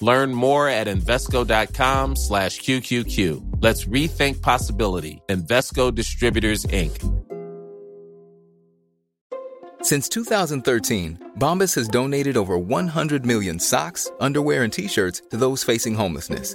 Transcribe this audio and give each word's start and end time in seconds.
Learn 0.00 0.34
more 0.34 0.68
at 0.68 0.86
Invesco.com 0.86 2.16
slash 2.16 2.60
QQQ. 2.60 3.62
Let's 3.62 3.84
rethink 3.86 4.42
possibility. 4.42 5.22
Invesco 5.28 5.94
Distributors, 5.94 6.66
Inc. 6.66 6.96
Since 9.82 10.10
2013, 10.10 11.32
Bombas 11.38 11.74
has 11.76 11.88
donated 11.88 12.36
over 12.36 12.58
100 12.58 13.24
million 13.24 13.58
socks, 13.58 14.10
underwear, 14.20 14.64
and 14.64 14.72
t-shirts 14.72 15.22
to 15.30 15.38
those 15.38 15.62
facing 15.64 15.94
homelessness. 15.94 16.54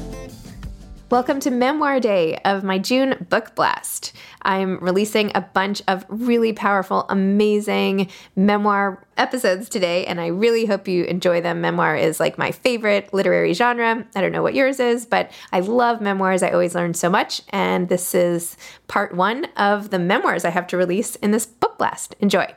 Welcome 1.11 1.41
to 1.41 1.51
Memoir 1.51 1.99
Day 1.99 2.37
of 2.45 2.63
my 2.63 2.77
June 2.79 3.27
Book 3.29 3.53
Blast. 3.53 4.13
I'm 4.43 4.79
releasing 4.79 5.29
a 5.35 5.41
bunch 5.41 5.81
of 5.89 6.05
really 6.07 6.53
powerful, 6.53 7.05
amazing 7.09 8.09
memoir 8.37 9.05
episodes 9.17 9.67
today, 9.67 10.05
and 10.05 10.21
I 10.21 10.27
really 10.27 10.65
hope 10.65 10.87
you 10.87 11.03
enjoy 11.03 11.41
them. 11.41 11.59
Memoir 11.59 11.97
is 11.97 12.21
like 12.21 12.37
my 12.37 12.51
favorite 12.51 13.13
literary 13.13 13.51
genre. 13.51 14.07
I 14.15 14.21
don't 14.21 14.31
know 14.31 14.41
what 14.41 14.55
yours 14.55 14.79
is, 14.79 15.05
but 15.05 15.29
I 15.51 15.59
love 15.59 15.99
memoirs. 15.99 16.43
I 16.43 16.51
always 16.51 16.75
learn 16.75 16.93
so 16.93 17.09
much, 17.09 17.41
and 17.49 17.89
this 17.89 18.15
is 18.15 18.55
part 18.87 19.13
one 19.13 19.47
of 19.57 19.89
the 19.89 19.99
memoirs 19.99 20.45
I 20.45 20.49
have 20.51 20.67
to 20.67 20.77
release 20.77 21.17
in 21.17 21.31
this 21.31 21.45
book 21.45 21.77
blast. 21.77 22.15
Enjoy. 22.21 22.47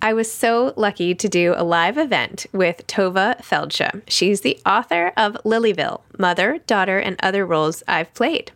I 0.00 0.12
was 0.12 0.30
so 0.30 0.72
lucky 0.76 1.14
to 1.16 1.28
do 1.28 1.54
a 1.56 1.64
live 1.64 1.98
event 1.98 2.46
with 2.52 2.86
Tovah 2.86 3.42
Feldshuh. 3.42 4.02
She's 4.06 4.42
the 4.42 4.60
author 4.64 5.12
of 5.16 5.36
Lilyville 5.44 6.02
Mother, 6.16 6.58
Daughter, 6.68 6.98
and 6.98 7.16
Other 7.20 7.44
Roles 7.44 7.82
I've 7.88 8.14
Played. 8.14 8.52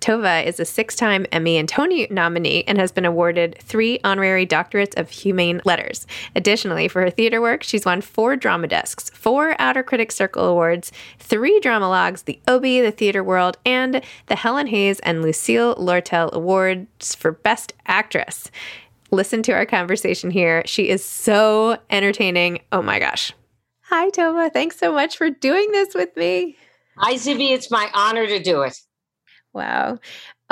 Tovah 0.00 0.44
is 0.44 0.58
a 0.58 0.64
six 0.64 0.96
time 0.96 1.24
Emmy 1.30 1.56
and 1.56 1.68
Tony 1.68 2.08
nominee 2.10 2.64
and 2.66 2.76
has 2.78 2.90
been 2.90 3.04
awarded 3.04 3.56
three 3.60 4.00
honorary 4.02 4.44
doctorates 4.44 4.98
of 4.98 5.10
humane 5.10 5.62
letters. 5.64 6.08
Additionally, 6.34 6.88
for 6.88 7.02
her 7.02 7.10
theater 7.10 7.40
work, 7.40 7.62
she's 7.62 7.84
won 7.84 8.00
four 8.00 8.34
Drama 8.34 8.66
Desks, 8.66 9.10
four 9.10 9.54
Outer 9.60 9.84
Critics 9.84 10.16
Circle 10.16 10.44
Awards, 10.44 10.90
three 11.20 11.60
Dramalogues, 11.60 12.24
the 12.24 12.40
Obie, 12.48 12.80
the 12.80 12.90
Theater 12.90 13.22
World, 13.22 13.56
and 13.64 14.02
the 14.26 14.34
Helen 14.34 14.66
Hayes 14.66 14.98
and 15.00 15.22
Lucille 15.22 15.76
Lortel 15.76 16.32
Awards 16.32 17.14
for 17.14 17.30
Best 17.30 17.72
Actress. 17.86 18.50
Listen 19.12 19.42
to 19.42 19.52
our 19.52 19.66
conversation 19.66 20.30
here. 20.30 20.62
She 20.64 20.88
is 20.88 21.04
so 21.04 21.76
entertaining. 21.90 22.60
Oh 22.72 22.80
my 22.80 22.98
gosh. 22.98 23.32
Hi, 23.82 24.08
Tovah. 24.08 24.50
Thanks 24.50 24.78
so 24.78 24.90
much 24.90 25.18
for 25.18 25.28
doing 25.28 25.70
this 25.70 25.94
with 25.94 26.16
me. 26.16 26.56
Hi, 26.96 27.14
Zibby. 27.14 27.50
It's 27.50 27.70
my 27.70 27.90
honor 27.92 28.26
to 28.26 28.42
do 28.42 28.62
it. 28.62 28.74
Wow. 29.52 29.98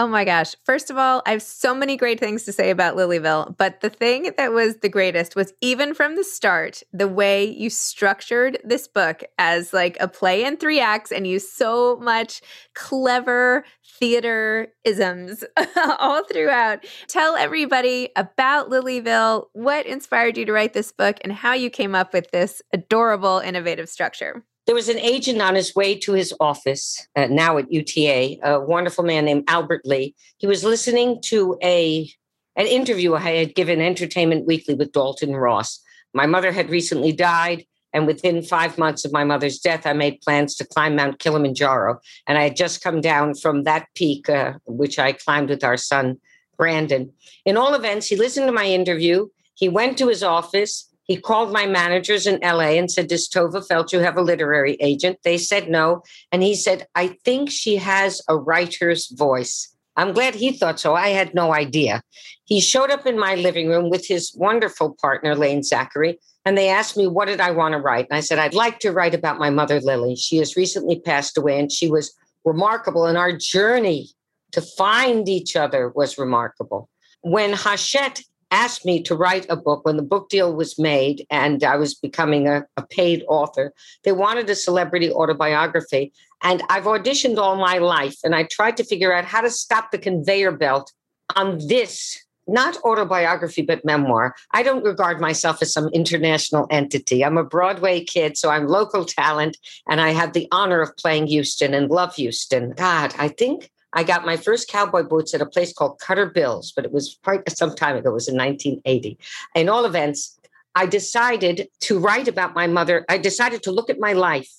Oh 0.00 0.06
my 0.06 0.24
gosh. 0.24 0.56
First 0.64 0.88
of 0.88 0.96
all, 0.96 1.20
I 1.26 1.32
have 1.32 1.42
so 1.42 1.74
many 1.74 1.94
great 1.98 2.18
things 2.18 2.44
to 2.44 2.52
say 2.52 2.70
about 2.70 2.96
Lilyville, 2.96 3.58
but 3.58 3.82
the 3.82 3.90
thing 3.90 4.32
that 4.38 4.50
was 4.50 4.76
the 4.76 4.88
greatest 4.88 5.36
was 5.36 5.52
even 5.60 5.92
from 5.92 6.16
the 6.16 6.24
start, 6.24 6.82
the 6.90 7.06
way 7.06 7.44
you 7.44 7.68
structured 7.68 8.56
this 8.64 8.88
book 8.88 9.22
as 9.36 9.74
like 9.74 9.98
a 10.00 10.08
play 10.08 10.42
in 10.42 10.56
three 10.56 10.80
acts 10.80 11.12
and 11.12 11.26
used 11.26 11.50
so 11.50 11.98
much 12.00 12.40
clever 12.74 13.62
theater 13.98 14.68
isms 14.84 15.44
all 15.98 16.24
throughout. 16.24 16.86
Tell 17.06 17.36
everybody 17.36 18.08
about 18.16 18.70
Lilyville, 18.70 19.48
what 19.52 19.84
inspired 19.84 20.38
you 20.38 20.46
to 20.46 20.52
write 20.54 20.72
this 20.72 20.92
book, 20.92 21.18
and 21.20 21.30
how 21.30 21.52
you 21.52 21.68
came 21.68 21.94
up 21.94 22.14
with 22.14 22.30
this 22.30 22.62
adorable, 22.72 23.40
innovative 23.40 23.90
structure. 23.90 24.46
There 24.70 24.76
was 24.76 24.88
an 24.88 25.00
agent 25.00 25.42
on 25.42 25.56
his 25.56 25.74
way 25.74 25.98
to 25.98 26.12
his 26.12 26.32
office, 26.38 27.04
uh, 27.16 27.26
now 27.26 27.58
at 27.58 27.72
UTA, 27.72 28.38
a 28.40 28.60
wonderful 28.60 29.02
man 29.02 29.24
named 29.24 29.42
Albert 29.48 29.80
Lee. 29.84 30.14
He 30.38 30.46
was 30.46 30.62
listening 30.62 31.20
to 31.22 31.58
a 31.60 32.08
an 32.54 32.68
interview 32.68 33.16
I 33.16 33.32
had 33.32 33.56
given 33.56 33.80
Entertainment 33.80 34.46
Weekly 34.46 34.74
with 34.74 34.92
Dalton 34.92 35.34
Ross. 35.34 35.80
My 36.14 36.26
mother 36.26 36.52
had 36.52 36.70
recently 36.70 37.10
died, 37.10 37.64
and 37.92 38.06
within 38.06 38.44
five 38.44 38.78
months 38.78 39.04
of 39.04 39.12
my 39.12 39.24
mother's 39.24 39.58
death, 39.58 39.86
I 39.88 39.92
made 39.92 40.20
plans 40.20 40.54
to 40.58 40.64
climb 40.64 40.94
Mount 40.94 41.18
Kilimanjaro. 41.18 41.98
And 42.28 42.38
I 42.38 42.44
had 42.44 42.54
just 42.54 42.80
come 42.80 43.00
down 43.00 43.34
from 43.34 43.64
that 43.64 43.88
peak, 43.96 44.28
uh, 44.28 44.52
which 44.66 45.00
I 45.00 45.14
climbed 45.14 45.48
with 45.48 45.64
our 45.64 45.76
son, 45.76 46.20
Brandon. 46.56 47.12
In 47.44 47.56
all 47.56 47.74
events, 47.74 48.06
he 48.06 48.14
listened 48.14 48.46
to 48.46 48.52
my 48.52 48.66
interview. 48.66 49.30
He 49.56 49.68
went 49.68 49.98
to 49.98 50.06
his 50.06 50.22
office. 50.22 50.88
He 51.10 51.16
called 51.16 51.52
my 51.52 51.66
managers 51.66 52.24
in 52.24 52.38
LA 52.38 52.78
and 52.78 52.88
said, 52.88 53.08
Does 53.08 53.28
Tovah 53.28 53.66
Feldshuh 53.66 54.00
have 54.00 54.16
a 54.16 54.22
literary 54.22 54.74
agent? 54.74 55.18
They 55.24 55.38
said 55.38 55.68
no. 55.68 56.04
And 56.30 56.40
he 56.40 56.54
said, 56.54 56.86
I 56.94 57.16
think 57.24 57.50
she 57.50 57.74
has 57.78 58.22
a 58.28 58.36
writer's 58.36 59.08
voice. 59.08 59.74
I'm 59.96 60.12
glad 60.12 60.36
he 60.36 60.52
thought 60.52 60.78
so. 60.78 60.94
I 60.94 61.08
had 61.08 61.34
no 61.34 61.52
idea. 61.52 62.00
He 62.44 62.60
showed 62.60 62.92
up 62.92 63.06
in 63.06 63.18
my 63.18 63.34
living 63.34 63.66
room 63.66 63.90
with 63.90 64.06
his 64.06 64.32
wonderful 64.36 64.96
partner, 65.02 65.34
Lane 65.34 65.64
Zachary, 65.64 66.16
and 66.44 66.56
they 66.56 66.68
asked 66.68 66.96
me, 66.96 67.08
What 67.08 67.26
did 67.26 67.40
I 67.40 67.50
want 67.50 67.72
to 67.72 67.78
write? 67.78 68.06
And 68.08 68.16
I 68.16 68.20
said, 68.20 68.38
I'd 68.38 68.54
like 68.54 68.78
to 68.78 68.92
write 68.92 69.16
about 69.16 69.40
my 69.40 69.50
mother, 69.50 69.80
Lily. 69.80 70.14
She 70.14 70.36
has 70.36 70.54
recently 70.54 71.00
passed 71.00 71.36
away, 71.36 71.58
and 71.58 71.72
she 71.72 71.90
was 71.90 72.14
remarkable. 72.44 73.06
And 73.06 73.18
our 73.18 73.36
journey 73.36 74.10
to 74.52 74.62
find 74.62 75.28
each 75.28 75.56
other 75.56 75.88
was 75.88 76.18
remarkable. 76.18 76.88
When 77.22 77.52
Hachette 77.52 78.22
asked 78.50 78.84
me 78.84 79.02
to 79.02 79.14
write 79.14 79.46
a 79.48 79.56
book 79.56 79.84
when 79.84 79.96
the 79.96 80.02
book 80.02 80.28
deal 80.28 80.54
was 80.54 80.78
made 80.78 81.26
and 81.30 81.62
I 81.62 81.76
was 81.76 81.94
becoming 81.94 82.48
a, 82.48 82.66
a, 82.76 82.82
paid 82.86 83.24
author. 83.28 83.72
They 84.04 84.12
wanted 84.12 84.50
a 84.50 84.54
celebrity 84.54 85.10
autobiography. 85.10 86.12
And 86.42 86.62
I've 86.68 86.84
auditioned 86.84 87.38
all 87.38 87.56
my 87.56 87.78
life 87.78 88.16
and 88.24 88.34
I 88.34 88.44
tried 88.44 88.76
to 88.78 88.84
figure 88.84 89.12
out 89.12 89.24
how 89.24 89.40
to 89.40 89.50
stop 89.50 89.90
the 89.90 89.98
conveyor 89.98 90.52
belt 90.52 90.92
on 91.36 91.58
this, 91.68 92.18
not 92.48 92.76
autobiography, 92.82 93.62
but 93.62 93.84
memoir. 93.84 94.34
I 94.52 94.62
don't 94.62 94.84
regard 94.84 95.20
myself 95.20 95.62
as 95.62 95.72
some 95.72 95.88
international 95.88 96.66
entity. 96.70 97.24
I'm 97.24 97.38
a 97.38 97.44
Broadway 97.44 98.02
kid, 98.02 98.36
so 98.36 98.50
I'm 98.50 98.66
local 98.66 99.04
talent 99.04 99.58
and 99.88 100.00
I 100.00 100.10
have 100.10 100.32
the 100.32 100.48
honor 100.50 100.80
of 100.80 100.96
playing 100.96 101.28
Houston 101.28 101.74
and 101.74 101.90
love 101.90 102.16
Houston. 102.16 102.72
God, 102.72 103.14
I 103.18 103.28
think 103.28 103.70
I 103.92 104.04
got 104.04 104.24
my 104.24 104.36
first 104.36 104.68
cowboy 104.68 105.02
boots 105.02 105.34
at 105.34 105.40
a 105.40 105.46
place 105.46 105.72
called 105.72 105.98
Cutter 105.98 106.26
Bill's, 106.26 106.72
but 106.72 106.84
it 106.84 106.92
was 106.92 107.18
quite 107.24 107.48
some 107.56 107.74
time 107.74 107.96
ago. 107.96 108.10
It 108.10 108.14
was 108.14 108.28
in 108.28 108.36
1980. 108.36 109.18
In 109.54 109.68
all 109.68 109.84
events, 109.84 110.38
I 110.74 110.86
decided 110.86 111.68
to 111.80 111.98
write 111.98 112.28
about 112.28 112.54
my 112.54 112.66
mother. 112.66 113.04
I 113.08 113.18
decided 113.18 113.62
to 113.64 113.72
look 113.72 113.90
at 113.90 113.98
my 113.98 114.12
life, 114.12 114.50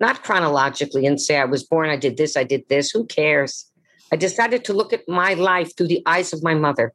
not 0.00 0.22
chronologically 0.22 1.06
and 1.06 1.20
say 1.20 1.38
I 1.38 1.46
was 1.46 1.64
born, 1.64 1.88
I 1.88 1.96
did 1.96 2.16
this, 2.16 2.36
I 2.36 2.44
did 2.44 2.68
this. 2.68 2.90
Who 2.90 3.06
cares? 3.06 3.70
I 4.12 4.16
decided 4.16 4.64
to 4.66 4.72
look 4.72 4.92
at 4.92 5.08
my 5.08 5.34
life 5.34 5.76
through 5.76 5.88
the 5.88 6.02
eyes 6.06 6.32
of 6.32 6.42
my 6.42 6.54
mother 6.54 6.92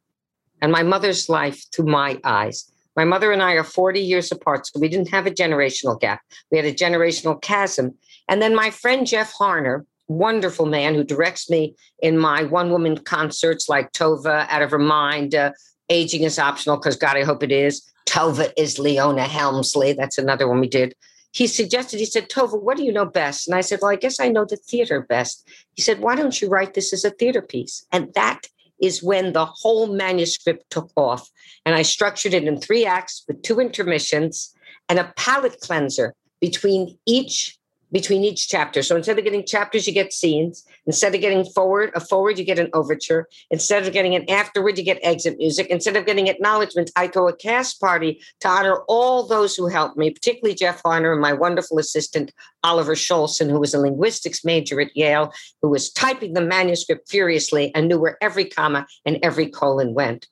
and 0.61 0.71
my 0.71 0.83
mother's 0.83 1.27
life 1.27 1.65
through 1.73 1.87
my 1.87 2.19
eyes. 2.23 2.71
My 2.95 3.05
mother 3.05 3.31
and 3.31 3.41
I 3.41 3.53
are 3.53 3.63
40 3.63 3.99
years 3.99 4.31
apart, 4.31 4.67
so 4.67 4.79
we 4.79 4.89
didn't 4.89 5.09
have 5.09 5.25
a 5.25 5.31
generational 5.31 5.99
gap. 5.99 6.21
We 6.51 6.57
had 6.57 6.65
a 6.65 6.73
generational 6.73 7.41
chasm. 7.41 7.95
And 8.27 8.41
then 8.41 8.53
my 8.53 8.69
friend 8.69 9.07
Jeff 9.07 9.33
Harner, 9.33 9.85
wonderful 10.11 10.65
man 10.65 10.93
who 10.95 11.03
directs 11.03 11.49
me 11.49 11.75
in 11.99 12.17
my 12.17 12.43
one 12.43 12.71
woman 12.71 12.97
concerts 12.97 13.69
like 13.69 13.91
Tovah, 13.93 14.47
Out 14.49 14.61
of 14.61 14.71
Her 14.71 14.79
Mind, 14.79 15.33
uh, 15.33 15.51
Aging 15.89 16.23
is 16.23 16.39
Optional, 16.39 16.77
because 16.77 16.95
God, 16.95 17.17
I 17.17 17.23
hope 17.23 17.43
it 17.43 17.51
is. 17.51 17.81
Tovah 18.07 18.51
is 18.57 18.79
Leona 18.79 19.23
Helmsley. 19.23 19.93
That's 19.93 20.17
another 20.17 20.47
one 20.47 20.59
we 20.59 20.67
did. 20.67 20.95
He 21.33 21.47
suggested, 21.47 21.99
he 21.99 22.05
said, 22.05 22.29
Tovah, 22.29 22.61
what 22.61 22.75
do 22.75 22.83
you 22.83 22.91
know 22.91 23.05
best? 23.05 23.47
And 23.47 23.55
I 23.55 23.61
said, 23.61 23.79
Well, 23.81 23.91
I 23.91 23.95
guess 23.95 24.19
I 24.19 24.27
know 24.27 24.45
the 24.45 24.57
theater 24.57 25.01
best. 25.01 25.47
He 25.75 25.81
said, 25.81 26.01
Why 26.01 26.15
don't 26.15 26.41
you 26.41 26.49
write 26.49 26.73
this 26.73 26.91
as 26.91 27.05
a 27.05 27.11
theater 27.11 27.41
piece? 27.41 27.85
And 27.91 28.13
that 28.15 28.47
is 28.81 29.01
when 29.01 29.31
the 29.31 29.45
whole 29.45 29.87
manuscript 29.87 30.69
took 30.69 30.91
off. 30.95 31.29
And 31.65 31.75
I 31.75 31.83
structured 31.83 32.33
it 32.33 32.43
in 32.43 32.59
three 32.59 32.85
acts 32.85 33.23
with 33.27 33.43
two 33.43 33.59
intermissions 33.59 34.53
and 34.89 34.99
a 34.99 35.13
palate 35.15 35.59
cleanser 35.61 36.15
between 36.41 36.97
each 37.05 37.57
between 37.91 38.23
each 38.23 38.47
chapter. 38.47 38.81
So 38.81 38.95
instead 38.95 39.17
of 39.17 39.23
getting 39.23 39.45
chapters, 39.45 39.85
you 39.85 39.93
get 39.93 40.13
scenes. 40.13 40.65
Instead 40.85 41.13
of 41.13 41.21
getting 41.21 41.45
foreword, 41.45 41.91
a 41.93 41.99
foreword, 41.99 42.39
you 42.39 42.45
get 42.45 42.59
an 42.59 42.69
overture. 42.73 43.27
Instead 43.49 43.85
of 43.85 43.93
getting 43.93 44.15
an 44.15 44.29
afterward, 44.29 44.77
you 44.77 44.83
get 44.83 44.99
exit 45.03 45.37
music. 45.37 45.67
Instead 45.67 45.95
of 45.95 46.05
getting 46.05 46.27
acknowledgments, 46.27 46.91
I 46.95 47.07
throw 47.07 47.27
a 47.27 47.35
cast 47.35 47.79
party 47.79 48.21
to 48.39 48.47
honor 48.47 48.77
all 48.87 49.27
those 49.27 49.55
who 49.55 49.67
helped 49.67 49.97
me, 49.97 50.09
particularly 50.09 50.55
Jeff 50.55 50.81
Harner 50.83 51.11
and 51.11 51.21
my 51.21 51.33
wonderful 51.33 51.79
assistant, 51.79 52.31
Oliver 52.63 52.95
Scholson, 52.95 53.49
who 53.49 53.59
was 53.59 53.73
a 53.73 53.79
linguistics 53.79 54.45
major 54.45 54.79
at 54.79 54.95
Yale, 54.95 55.33
who 55.61 55.69
was 55.69 55.91
typing 55.91 56.33
the 56.33 56.41
manuscript 56.41 57.09
furiously 57.09 57.73
and 57.75 57.87
knew 57.87 57.99
where 57.99 58.17
every 58.21 58.45
comma 58.45 58.87
and 59.05 59.19
every 59.21 59.47
colon 59.47 59.93
went. 59.93 60.27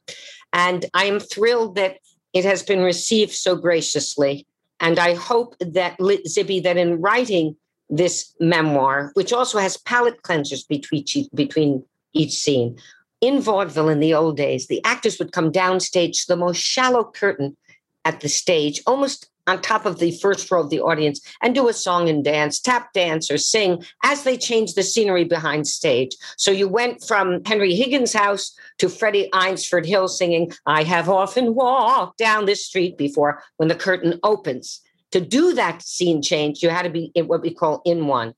And 0.54 0.86
I 0.94 1.06
am 1.06 1.20
thrilled 1.20 1.76
that 1.76 1.98
it 2.34 2.46
has 2.46 2.64
been 2.64 2.82
received 2.82 3.34
so 3.34 3.56
graciously 3.56 4.46
and 4.80 5.00
I 5.00 5.16
hope 5.16 5.56
that, 5.60 5.98
Zibby, 6.00 6.64
that 6.64 6.78
in 6.78 7.02
writing 7.02 7.56
this 7.90 8.34
memoir, 8.40 9.12
which 9.16 9.34
also 9.34 9.58
has 9.58 9.78
palate 9.78 10.22
cleansers 10.22 10.68
between 10.68 11.02
each, 11.02 11.28
between 11.34 11.84
each 12.14 12.34
scene, 12.34 12.78
in 13.22 13.42
vaudeville 13.42 13.90
in 13.90 14.00
the 14.00 14.14
old 14.14 14.38
days, 14.38 14.68
the 14.68 14.84
actors 14.86 15.20
would 15.20 15.32
come 15.32 15.52
downstage 15.52 16.22
to 16.22 16.28
the 16.28 16.38
most 16.38 16.58
shallow 16.58 17.04
curtain 17.04 17.58
at 18.06 18.22
the 18.22 18.30
stage, 18.30 18.82
almost 18.88 19.30
on 19.50 19.62
top 19.62 19.86
of 19.86 19.98
the 19.98 20.12
first 20.12 20.50
row 20.52 20.62
of 20.62 20.70
the 20.70 20.80
audience 20.80 21.20
and 21.42 21.56
do 21.56 21.68
a 21.68 21.74
song 21.74 22.08
and 22.08 22.24
dance, 22.24 22.60
tap 22.60 22.94
dance 22.94 23.32
or 23.32 23.38
sing 23.38 23.84
as 24.04 24.24
they 24.24 24.38
change 24.38 24.74
the 24.76 24.84
scenery 24.84 25.24
behind 25.24 25.68
stage. 25.68 26.16
So 26.38 26.52
you 26.52 26.68
went 26.68 27.04
from 27.04 27.44
Henry 27.46 27.74
Higgins' 27.74 28.14
house 28.14 28.56
to 28.78 28.90
Freddie 28.90 29.30
Eynsford 29.34 29.86
Hill 29.86 30.08
singing, 30.08 30.52
I 30.66 30.84
have 30.84 31.10
often 31.10 31.56
walked 31.56 32.20
down 32.20 32.46
this 32.46 32.66
street 32.66 32.98
before 32.98 33.42
when 33.58 33.70
the 33.70 33.76
curtain 33.76 34.20
opens. 34.24 34.82
To 35.12 35.20
do 35.20 35.56
that 35.56 35.82
scene 35.82 36.22
change, 36.22 36.62
you 36.62 36.70
had 36.70 36.84
to 36.84 36.90
be 36.92 37.12
in 37.16 37.28
what 37.28 37.42
we 37.42 37.52
call 37.52 37.82
in 37.84 38.06
one. 38.06 38.36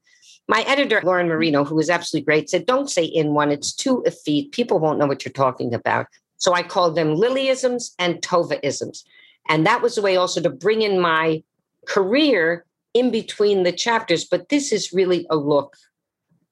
My 0.48 0.62
editor, 0.62 1.02
Lauren 1.04 1.28
Marino, 1.28 1.66
who 1.66 1.76
was 1.76 1.90
absolutely 1.90 2.26
great, 2.26 2.50
said, 2.50 2.66
Don't 2.66 2.90
say 2.90 3.04
in 3.04 3.34
one, 3.34 3.52
it's 3.52 3.74
too 3.74 4.02
effete. 4.06 4.54
People 4.54 4.80
won't 4.80 4.98
know 4.98 5.08
what 5.08 5.26
you're 5.26 5.34
talking 5.34 5.74
about. 5.74 6.08
So 6.38 6.54
I 6.54 6.64
called 6.64 6.96
them 6.96 7.16
Lilyisms 7.16 7.92
and 8.00 8.22
Tovaisms. 8.22 9.04
And 9.52 9.66
that 9.66 9.82
was 9.82 9.98
a 9.98 10.02
way 10.02 10.16
also 10.16 10.40
to 10.40 10.50
bring 10.50 10.82
in 10.82 10.98
my 11.02 11.44
career 11.86 12.66
in 12.94 13.12
between 13.12 13.64
the 13.64 13.74
chapters. 13.74 14.24
But 14.24 14.48
this 14.48 14.72
is 14.72 14.94
really 14.94 15.28
a 15.30 15.36
look 15.36 15.76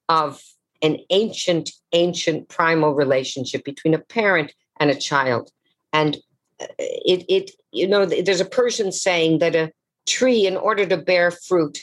of 0.10 0.44
an 0.82 0.98
ancient, 1.10 1.72
ancient 1.94 2.50
primal 2.50 2.94
relationship 2.94 3.64
between 3.64 3.94
a 3.94 4.00
parent 4.00 4.54
and 4.82 4.90
a 4.92 4.96
child. 4.96 5.50
And 5.94 6.18
uh, 6.60 6.66
it, 6.78 7.24
it, 7.30 7.52
you 7.72 7.88
know, 7.88 8.06
there's 8.06 8.42
a 8.42 8.46
Persian 8.46 8.92
saying 8.92 9.40
that 9.40 9.56
a 9.56 9.72
tree, 10.06 10.46
in 10.46 10.58
order 10.58 10.86
to 10.86 10.98
bear 10.98 11.32
fruit, 11.32 11.80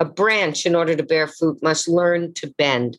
a 0.00 0.04
branch, 0.04 0.66
in 0.66 0.74
order 0.74 0.96
to 0.96 1.02
bear 1.04 1.28
fruit, 1.28 1.62
must 1.62 1.86
learn 1.86 2.34
to 2.34 2.52
bend. 2.58 2.98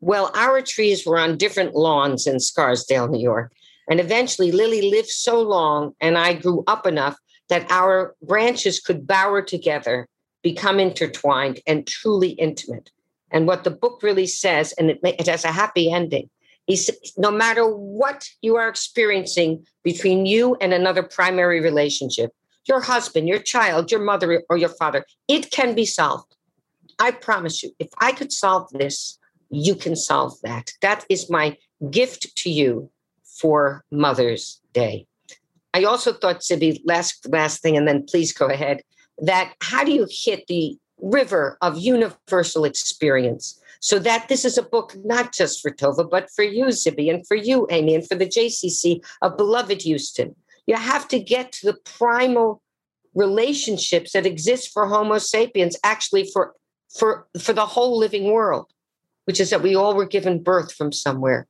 Well, 0.00 0.30
our 0.36 0.62
trees 0.62 1.04
were 1.04 1.18
on 1.18 1.36
different 1.36 1.74
lawns 1.74 2.28
in 2.28 2.38
Scarsdale, 2.38 3.08
New 3.08 3.20
York. 3.20 3.52
And 3.88 4.00
eventually, 4.00 4.52
Lily 4.52 4.90
lived 4.90 5.08
so 5.08 5.40
long, 5.40 5.94
and 6.00 6.18
I 6.18 6.34
grew 6.34 6.62
up 6.66 6.86
enough 6.86 7.16
that 7.48 7.70
our 7.70 8.14
branches 8.22 8.80
could 8.80 9.06
bower 9.06 9.40
together, 9.40 10.06
become 10.42 10.78
intertwined, 10.78 11.60
and 11.66 11.86
truly 11.86 12.30
intimate. 12.30 12.90
And 13.30 13.46
what 13.46 13.64
the 13.64 13.70
book 13.70 14.02
really 14.02 14.26
says, 14.26 14.72
and 14.78 14.90
it, 14.90 15.00
it 15.02 15.26
has 15.26 15.44
a 15.44 15.52
happy 15.52 15.90
ending, 15.90 16.28
is 16.66 16.90
no 17.16 17.30
matter 17.30 17.66
what 17.66 18.28
you 18.42 18.56
are 18.56 18.68
experiencing 18.68 19.66
between 19.82 20.26
you 20.26 20.54
and 20.60 20.74
another 20.74 21.02
primary 21.02 21.60
relationship, 21.60 22.30
your 22.66 22.80
husband, 22.80 23.26
your 23.26 23.38
child, 23.38 23.90
your 23.90 24.02
mother, 24.02 24.42
or 24.50 24.58
your 24.58 24.68
father, 24.68 25.06
it 25.28 25.50
can 25.50 25.74
be 25.74 25.86
solved. 25.86 26.36
I 26.98 27.12
promise 27.12 27.62
you, 27.62 27.70
if 27.78 27.88
I 28.00 28.12
could 28.12 28.32
solve 28.32 28.70
this, 28.72 29.18
you 29.50 29.74
can 29.74 29.96
solve 29.96 30.34
that. 30.42 30.72
That 30.82 31.06
is 31.08 31.30
my 31.30 31.56
gift 31.90 32.36
to 32.36 32.50
you 32.50 32.90
for 33.40 33.84
Mother's 33.90 34.60
Day. 34.72 35.06
I 35.74 35.84
also 35.84 36.12
thought, 36.12 36.40
Zibby, 36.40 36.80
last 36.84 37.26
last 37.28 37.62
thing, 37.62 37.76
and 37.76 37.86
then 37.86 38.04
please 38.04 38.32
go 38.32 38.46
ahead. 38.46 38.82
That 39.18 39.54
how 39.60 39.84
do 39.84 39.92
you 39.92 40.06
hit 40.10 40.46
the 40.46 40.76
river 41.00 41.58
of 41.60 41.78
universal 41.78 42.64
experience 42.64 43.60
so 43.80 43.98
that 44.00 44.28
this 44.28 44.44
is 44.44 44.58
a 44.58 44.62
book 44.62 44.94
not 45.04 45.32
just 45.32 45.60
for 45.60 45.70
Tovah, 45.70 46.10
but 46.10 46.28
for 46.34 46.42
you, 46.42 46.66
Zibby, 46.66 47.12
and 47.12 47.26
for 47.26 47.36
you, 47.36 47.66
Amy, 47.70 47.94
and 47.94 48.06
for 48.06 48.16
the 48.16 48.26
JCC 48.26 49.04
of 49.22 49.36
beloved 49.36 49.82
Houston. 49.82 50.34
You 50.66 50.76
have 50.76 51.06
to 51.08 51.20
get 51.20 51.52
to 51.52 51.66
the 51.66 51.78
primal 51.84 52.60
relationships 53.14 54.12
that 54.12 54.26
exist 54.26 54.72
for 54.72 54.86
Homo 54.86 55.18
sapiens, 55.18 55.76
actually 55.84 56.28
for 56.32 56.54
for 56.96 57.26
for 57.40 57.52
the 57.52 57.66
whole 57.66 57.98
living 57.98 58.32
world, 58.32 58.66
which 59.26 59.40
is 59.40 59.50
that 59.50 59.62
we 59.62 59.74
all 59.74 59.94
were 59.94 60.06
given 60.06 60.42
birth 60.42 60.72
from 60.72 60.92
somewhere. 60.92 61.46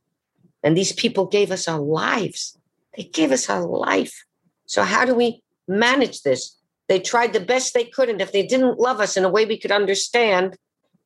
And 0.68 0.76
these 0.76 0.92
people 0.92 1.24
gave 1.24 1.50
us 1.50 1.66
our 1.66 1.80
lives. 1.80 2.54
They 2.94 3.04
gave 3.04 3.32
us 3.32 3.48
our 3.48 3.66
life. 3.66 4.26
So, 4.66 4.82
how 4.82 5.06
do 5.06 5.14
we 5.14 5.42
manage 5.66 6.20
this? 6.20 6.58
They 6.88 7.00
tried 7.00 7.32
the 7.32 7.40
best 7.40 7.72
they 7.72 7.86
could. 7.86 8.10
And 8.10 8.20
if 8.20 8.32
they 8.32 8.46
didn't 8.46 8.78
love 8.78 9.00
us 9.00 9.16
in 9.16 9.24
a 9.24 9.30
way 9.30 9.46
we 9.46 9.58
could 9.58 9.72
understand, 9.72 10.58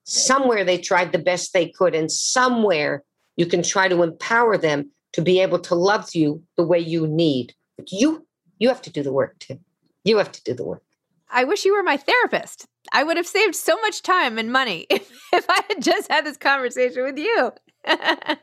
somewhere 0.02 0.64
they 0.64 0.78
tried 0.78 1.12
the 1.12 1.21
best 1.21 1.52
they 1.52 1.69
could. 1.69 1.95
And 1.95 2.11
somewhere 2.11 3.04
you 3.37 3.47
can 3.47 3.62
try 3.62 3.87
to 3.87 4.02
empower 4.02 4.59
them 4.59 4.90
to 5.12 5.23
be 5.23 5.38
able 5.38 5.61
to 5.61 5.76
love 5.76 6.12
you 6.12 6.42
the 6.57 6.66
way 6.66 6.81
you 6.81 7.07
need. 7.07 7.54
But 7.76 7.92
you, 7.92 8.26
you 8.59 8.66
have 8.66 8.83
to 8.83 8.90
do 8.90 9.04
the 9.04 9.12
work 9.12 9.38
too. 9.38 9.61
You 10.02 10.19
have 10.19 10.33
to 10.33 10.42
do 10.42 10.54
the 10.54 10.64
work. 10.64 10.83
I 11.31 11.45
wish 11.45 11.64
you 11.64 11.76
were 11.76 11.85
my 11.85 11.99
therapist. 11.99 12.66
I 12.92 13.04
would 13.04 13.16
have 13.16 13.28
saved 13.28 13.54
so 13.54 13.81
much 13.83 14.02
time 14.02 14.38
and 14.38 14.50
money 14.50 14.88
if, 14.90 15.09
if 15.33 15.47
I 15.49 15.62
had 15.69 15.81
just 15.81 16.11
had 16.11 16.26
this 16.26 16.37
conversation 16.37 17.04
with 17.04 17.16
you. 17.16 17.52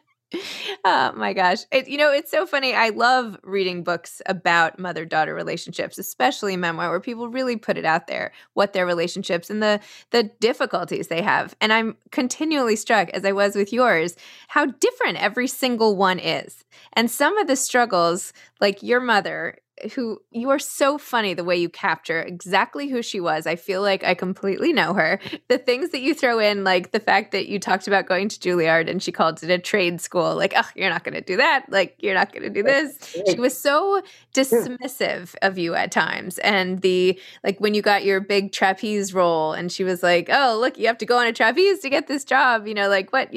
oh 0.85 1.11
my 1.15 1.33
gosh. 1.33 1.59
It, 1.71 1.87
you 1.87 1.97
know, 1.97 2.11
it's 2.11 2.31
so 2.31 2.45
funny. 2.45 2.73
I 2.73 2.89
love 2.89 3.37
reading 3.43 3.83
books 3.83 4.21
about 4.25 4.79
mother 4.79 5.05
daughter 5.05 5.33
relationships, 5.33 5.97
especially 5.97 6.55
memoir, 6.55 6.89
where 6.89 6.99
people 6.99 7.29
really 7.29 7.55
put 7.55 7.77
it 7.77 7.85
out 7.85 8.07
there 8.07 8.31
what 8.53 8.73
their 8.73 8.85
relationships 8.85 9.49
and 9.49 9.61
the, 9.61 9.79
the 10.11 10.23
difficulties 10.39 11.07
they 11.07 11.21
have. 11.21 11.55
And 11.61 11.73
I'm 11.73 11.97
continually 12.11 12.75
struck, 12.75 13.09
as 13.09 13.25
I 13.25 13.31
was 13.31 13.55
with 13.55 13.73
yours, 13.73 14.15
how 14.47 14.65
different 14.65 15.21
every 15.21 15.47
single 15.47 15.95
one 15.95 16.19
is. 16.19 16.63
And 16.93 17.09
some 17.09 17.37
of 17.37 17.47
the 17.47 17.55
struggles, 17.55 18.33
like 18.61 18.83
your 18.83 18.99
mother, 18.99 19.57
who 19.93 20.19
you 20.31 20.49
are 20.49 20.59
so 20.59 20.97
funny 20.97 21.33
the 21.33 21.43
way 21.43 21.57
you 21.57 21.69
capture 21.69 22.21
exactly 22.21 22.87
who 22.87 23.01
she 23.01 23.19
was. 23.19 23.47
I 23.47 23.55
feel 23.55 23.81
like 23.81 24.03
I 24.03 24.13
completely 24.13 24.73
know 24.73 24.93
her. 24.93 25.19
The 25.47 25.57
things 25.57 25.89
that 25.91 26.01
you 26.01 26.13
throw 26.13 26.39
in, 26.39 26.63
like 26.63 26.91
the 26.91 26.99
fact 26.99 27.31
that 27.31 27.47
you 27.47 27.59
talked 27.59 27.87
about 27.87 28.05
going 28.05 28.29
to 28.29 28.39
Juilliard 28.39 28.89
and 28.89 29.01
she 29.01 29.11
called 29.11 29.41
it 29.43 29.49
a 29.49 29.57
trade 29.57 30.01
school, 30.01 30.35
like, 30.35 30.53
oh, 30.55 30.67
you're 30.75 30.89
not 30.89 31.03
going 31.03 31.15
to 31.15 31.21
do 31.21 31.37
that. 31.37 31.65
Like, 31.69 31.95
you're 31.99 32.13
not 32.13 32.31
going 32.31 32.43
to 32.43 32.49
do 32.49 32.63
this. 32.63 32.97
She 33.29 33.39
was 33.39 33.57
so 33.57 34.01
dismissive 34.33 35.35
of 35.41 35.57
you 35.57 35.75
at 35.75 35.91
times. 35.91 36.37
And 36.39 36.81
the, 36.81 37.19
like, 37.43 37.59
when 37.59 37.73
you 37.73 37.81
got 37.81 38.03
your 38.03 38.19
big 38.19 38.51
trapeze 38.51 39.13
role 39.13 39.53
and 39.53 39.71
she 39.71 39.83
was 39.83 40.03
like, 40.03 40.29
oh, 40.31 40.57
look, 40.59 40.77
you 40.77 40.87
have 40.87 40.97
to 40.99 41.05
go 41.05 41.17
on 41.17 41.27
a 41.27 41.33
trapeze 41.33 41.79
to 41.79 41.89
get 41.89 42.07
this 42.07 42.23
job, 42.23 42.67
you 42.67 42.73
know, 42.73 42.89
like 42.89 43.11
what? 43.13 43.33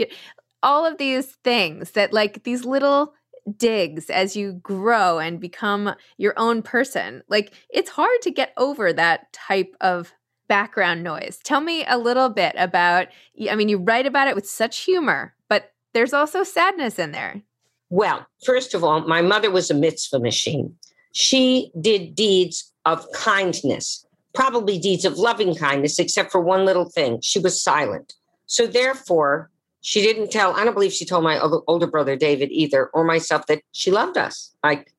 All 0.64 0.86
of 0.86 0.96
these 0.98 1.26
things 1.42 1.90
that, 1.92 2.12
like, 2.12 2.44
these 2.44 2.64
little 2.64 3.14
digs 3.56 4.10
as 4.10 4.36
you 4.36 4.54
grow 4.54 5.18
and 5.18 5.40
become 5.40 5.94
your 6.16 6.34
own 6.36 6.62
person. 6.62 7.22
Like 7.28 7.52
it's 7.70 7.90
hard 7.90 8.22
to 8.22 8.30
get 8.30 8.52
over 8.56 8.92
that 8.92 9.32
type 9.32 9.74
of 9.80 10.12
background 10.48 11.02
noise. 11.02 11.38
Tell 11.42 11.60
me 11.60 11.84
a 11.86 11.98
little 11.98 12.28
bit 12.28 12.54
about 12.58 13.08
I 13.50 13.56
mean 13.56 13.68
you 13.68 13.78
write 13.78 14.06
about 14.06 14.28
it 14.28 14.34
with 14.34 14.48
such 14.48 14.80
humor, 14.80 15.34
but 15.48 15.72
there's 15.92 16.12
also 16.12 16.42
sadness 16.42 16.98
in 16.98 17.12
there. 17.12 17.42
Well, 17.90 18.26
first 18.44 18.72
of 18.74 18.82
all, 18.82 19.06
my 19.06 19.20
mother 19.20 19.50
was 19.50 19.70
a 19.70 19.74
mitzvah 19.74 20.20
machine. 20.20 20.74
She 21.12 21.70
did 21.78 22.14
deeds 22.14 22.72
of 22.86 23.06
kindness, 23.12 24.06
probably 24.34 24.78
deeds 24.78 25.04
of 25.04 25.18
loving 25.18 25.54
kindness, 25.54 25.98
except 25.98 26.32
for 26.32 26.40
one 26.40 26.64
little 26.64 26.88
thing. 26.88 27.20
She 27.22 27.38
was 27.38 27.62
silent. 27.62 28.14
So 28.46 28.66
therefore, 28.66 29.50
she 29.82 30.00
didn't 30.00 30.30
tell, 30.30 30.54
I 30.54 30.64
don't 30.64 30.74
believe 30.74 30.92
she 30.92 31.04
told 31.04 31.24
my 31.24 31.38
older 31.40 31.88
brother 31.88 32.16
David 32.16 32.50
either, 32.52 32.86
or 32.94 33.04
myself 33.04 33.46
that 33.48 33.62
she 33.72 33.90
loved 33.90 34.16
us. 34.16 34.54
Like, 34.62 34.94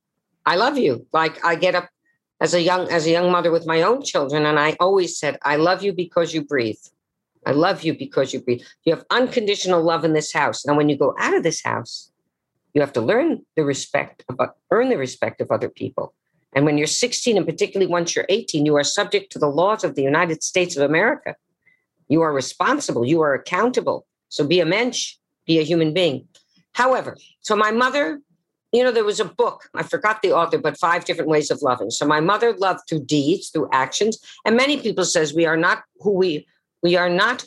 I 0.46 0.58
love 0.58 0.78
you. 0.78 1.08
Like 1.14 1.44
I 1.44 1.56
get 1.56 1.74
up 1.74 1.90
as 2.42 2.54
a 2.54 2.62
young 2.62 2.90
as 2.92 3.08
a 3.08 3.12
young 3.12 3.32
mother 3.32 3.50
with 3.50 3.66
my 3.66 3.82
own 3.82 4.04
children, 4.04 4.46
and 4.46 4.60
I 4.60 4.76
always 4.82 5.18
said, 5.18 5.38
I 5.44 5.56
love 5.56 5.84
you 5.84 5.94
because 5.94 6.34
you 6.34 6.44
breathe. 6.44 6.84
I 7.46 7.52
love 7.52 7.84
you 7.84 7.98
because 7.98 8.34
you 8.34 8.42
breathe. 8.42 8.62
You 8.84 8.94
have 8.94 9.06
unconditional 9.10 9.82
love 9.82 10.04
in 10.04 10.14
this 10.14 10.34
house. 10.34 10.66
Now, 10.66 10.76
when 10.76 10.90
you 10.90 10.98
go 10.98 11.16
out 11.18 11.34
of 11.34 11.44
this 11.44 11.64
house, 11.64 12.12
you 12.74 12.82
have 12.82 12.94
to 12.94 13.02
learn 13.02 13.46
the 13.56 13.64
respect, 13.64 14.24
of, 14.28 14.38
earn 14.72 14.90
the 14.90 14.98
respect 14.98 15.40
of 15.40 15.52
other 15.52 15.70
people. 15.70 16.14
And 16.54 16.66
when 16.66 16.78
you're 16.78 16.88
16, 16.88 17.38
and 17.38 17.46
particularly 17.46 17.92
once 17.92 18.16
you're 18.16 18.26
18, 18.30 18.66
you 18.66 18.76
are 18.76 18.84
subject 18.84 19.32
to 19.32 19.40
the 19.40 19.48
laws 19.48 19.84
of 19.84 19.96
the 19.96 20.04
United 20.04 20.44
States 20.44 20.78
of 20.78 20.84
America. 20.84 21.36
You 22.08 22.22
are 22.22 22.34
responsible. 22.34 23.06
You 23.06 23.22
are 23.22 23.34
accountable. 23.34 24.06
So 24.34 24.48
be 24.48 24.60
a 24.60 24.66
mensch, 24.66 25.18
be 25.46 25.60
a 25.60 25.64
human 25.64 25.94
being. 25.94 26.28
However, 26.72 27.16
so 27.42 27.56
my 27.56 27.70
mother, 27.70 28.20
you 28.72 28.84
know, 28.84 28.92
there 28.92 29.04
was 29.04 29.20
a 29.20 29.26
book, 29.26 29.70
I 29.76 29.84
forgot 29.84 30.24
the 30.24 30.34
author, 30.34 30.58
but 30.58 30.76
five 30.80 31.06
different 31.06 31.30
ways 31.30 31.52
of 31.52 31.62
loving. 31.62 31.92
So 31.92 32.08
my 32.08 32.20
mother 32.20 32.54
loved 32.58 32.80
through 32.90 33.06
deeds, 33.06 33.50
through 33.52 33.70
actions. 33.72 34.18
And 34.44 34.58
many 34.58 34.78
people 34.78 35.06
says 35.06 35.36
we 35.36 35.46
are 35.46 35.56
not 35.56 35.84
who 36.00 36.14
we 36.14 36.48
we 36.82 36.96
are 36.96 37.10
not 37.10 37.46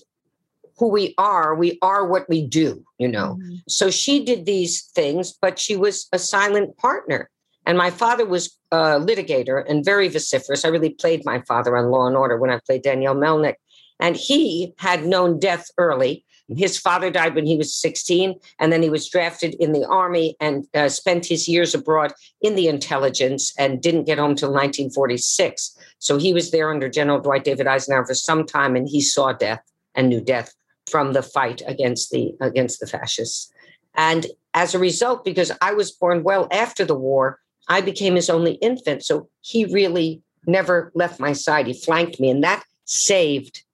who 0.78 0.88
we 0.88 1.12
are 1.19 1.57
we 1.57 1.76
are 1.83 2.07
what 2.07 2.28
we 2.28 2.47
do 2.47 2.85
you 2.99 3.09
know 3.09 3.38
mm-hmm. 3.40 3.57
so 3.69 3.90
she 3.90 4.25
did 4.25 4.45
these 4.45 4.83
things 4.95 5.33
but 5.40 5.59
she 5.59 5.75
was 5.75 6.07
a 6.12 6.19
silent 6.19 6.76
partner 6.76 7.31
and 7.64 7.78
my 7.78 7.90
father 7.90 8.26
was 8.26 8.59
a 8.73 9.00
litigator 9.00 9.64
and 9.69 9.85
very 9.85 10.09
vociferous 10.09 10.66
i 10.66 10.69
really 10.69 10.90
played 10.90 11.25
my 11.25 11.40
father 11.49 11.78
on 11.78 11.90
law 11.90 12.07
and 12.07 12.16
order 12.16 12.37
when 12.37 12.50
i 12.50 12.61
played 12.66 12.83
danielle 12.83 13.16
melnick 13.16 13.55
and 14.00 14.16
he 14.16 14.75
had 14.78 15.07
known 15.07 15.38
death 15.38 15.71
early 15.78 16.25
his 16.55 16.79
father 16.79 17.11
died 17.11 17.35
when 17.35 17.47
he 17.47 17.57
was 17.57 17.75
16 17.75 18.38
and 18.61 18.73
then 18.73 18.83
he 18.83 18.91
was 18.91 19.09
drafted 19.09 19.55
in 19.55 19.73
the 19.73 19.85
army 19.87 20.37
and 20.41 20.67
uh, 20.75 20.88
spent 20.88 21.26
his 21.26 21.49
years 21.49 21.75
abroad 21.75 22.12
in 22.41 22.55
the 22.55 22.69
intelligence 22.69 23.53
and 23.59 23.83
didn't 23.83 24.05
get 24.05 24.19
home 24.19 24.35
till 24.35 24.50
1946 24.50 25.76
so 25.99 26.19
he 26.19 26.33
was 26.33 26.50
there 26.53 26.71
under 26.71 26.88
general 26.88 27.21
dwight 27.21 27.45
david 27.45 27.67
eisenhower 27.67 28.07
for 28.07 28.15
some 28.15 28.47
time 28.47 28.76
and 28.76 28.88
he 28.88 29.00
saw 29.00 29.33
death 29.33 29.62
and 29.97 30.09
knew 30.09 30.21
death 30.21 30.55
from 30.88 31.12
the 31.12 31.23
fight 31.23 31.62
against 31.67 32.11
the 32.11 32.35
against 32.41 32.81
the 32.81 32.87
fascists. 32.87 33.53
And 33.95 34.26
as 34.55 34.75
a 34.75 34.79
result, 34.79 35.25
because 35.25 35.50
I 35.61 35.73
was 35.73 35.91
born 35.91 36.23
well 36.23 36.49
after 36.53 36.85
the 36.85 36.95
war, 36.95 37.41
I 37.69 37.81
became 37.81 38.15
his 38.15 38.31
only 38.31 38.53
infant. 38.55 39.05
So 39.05 39.29
he 39.41 39.65
really 39.65 40.23
never 40.47 40.93
left 40.95 41.19
my 41.19 41.33
side. 41.33 41.67
He 41.67 41.75
flanked 41.75 42.21
me, 42.21 42.31
and 42.31 42.45
that 42.45 42.65
saved 42.85 43.65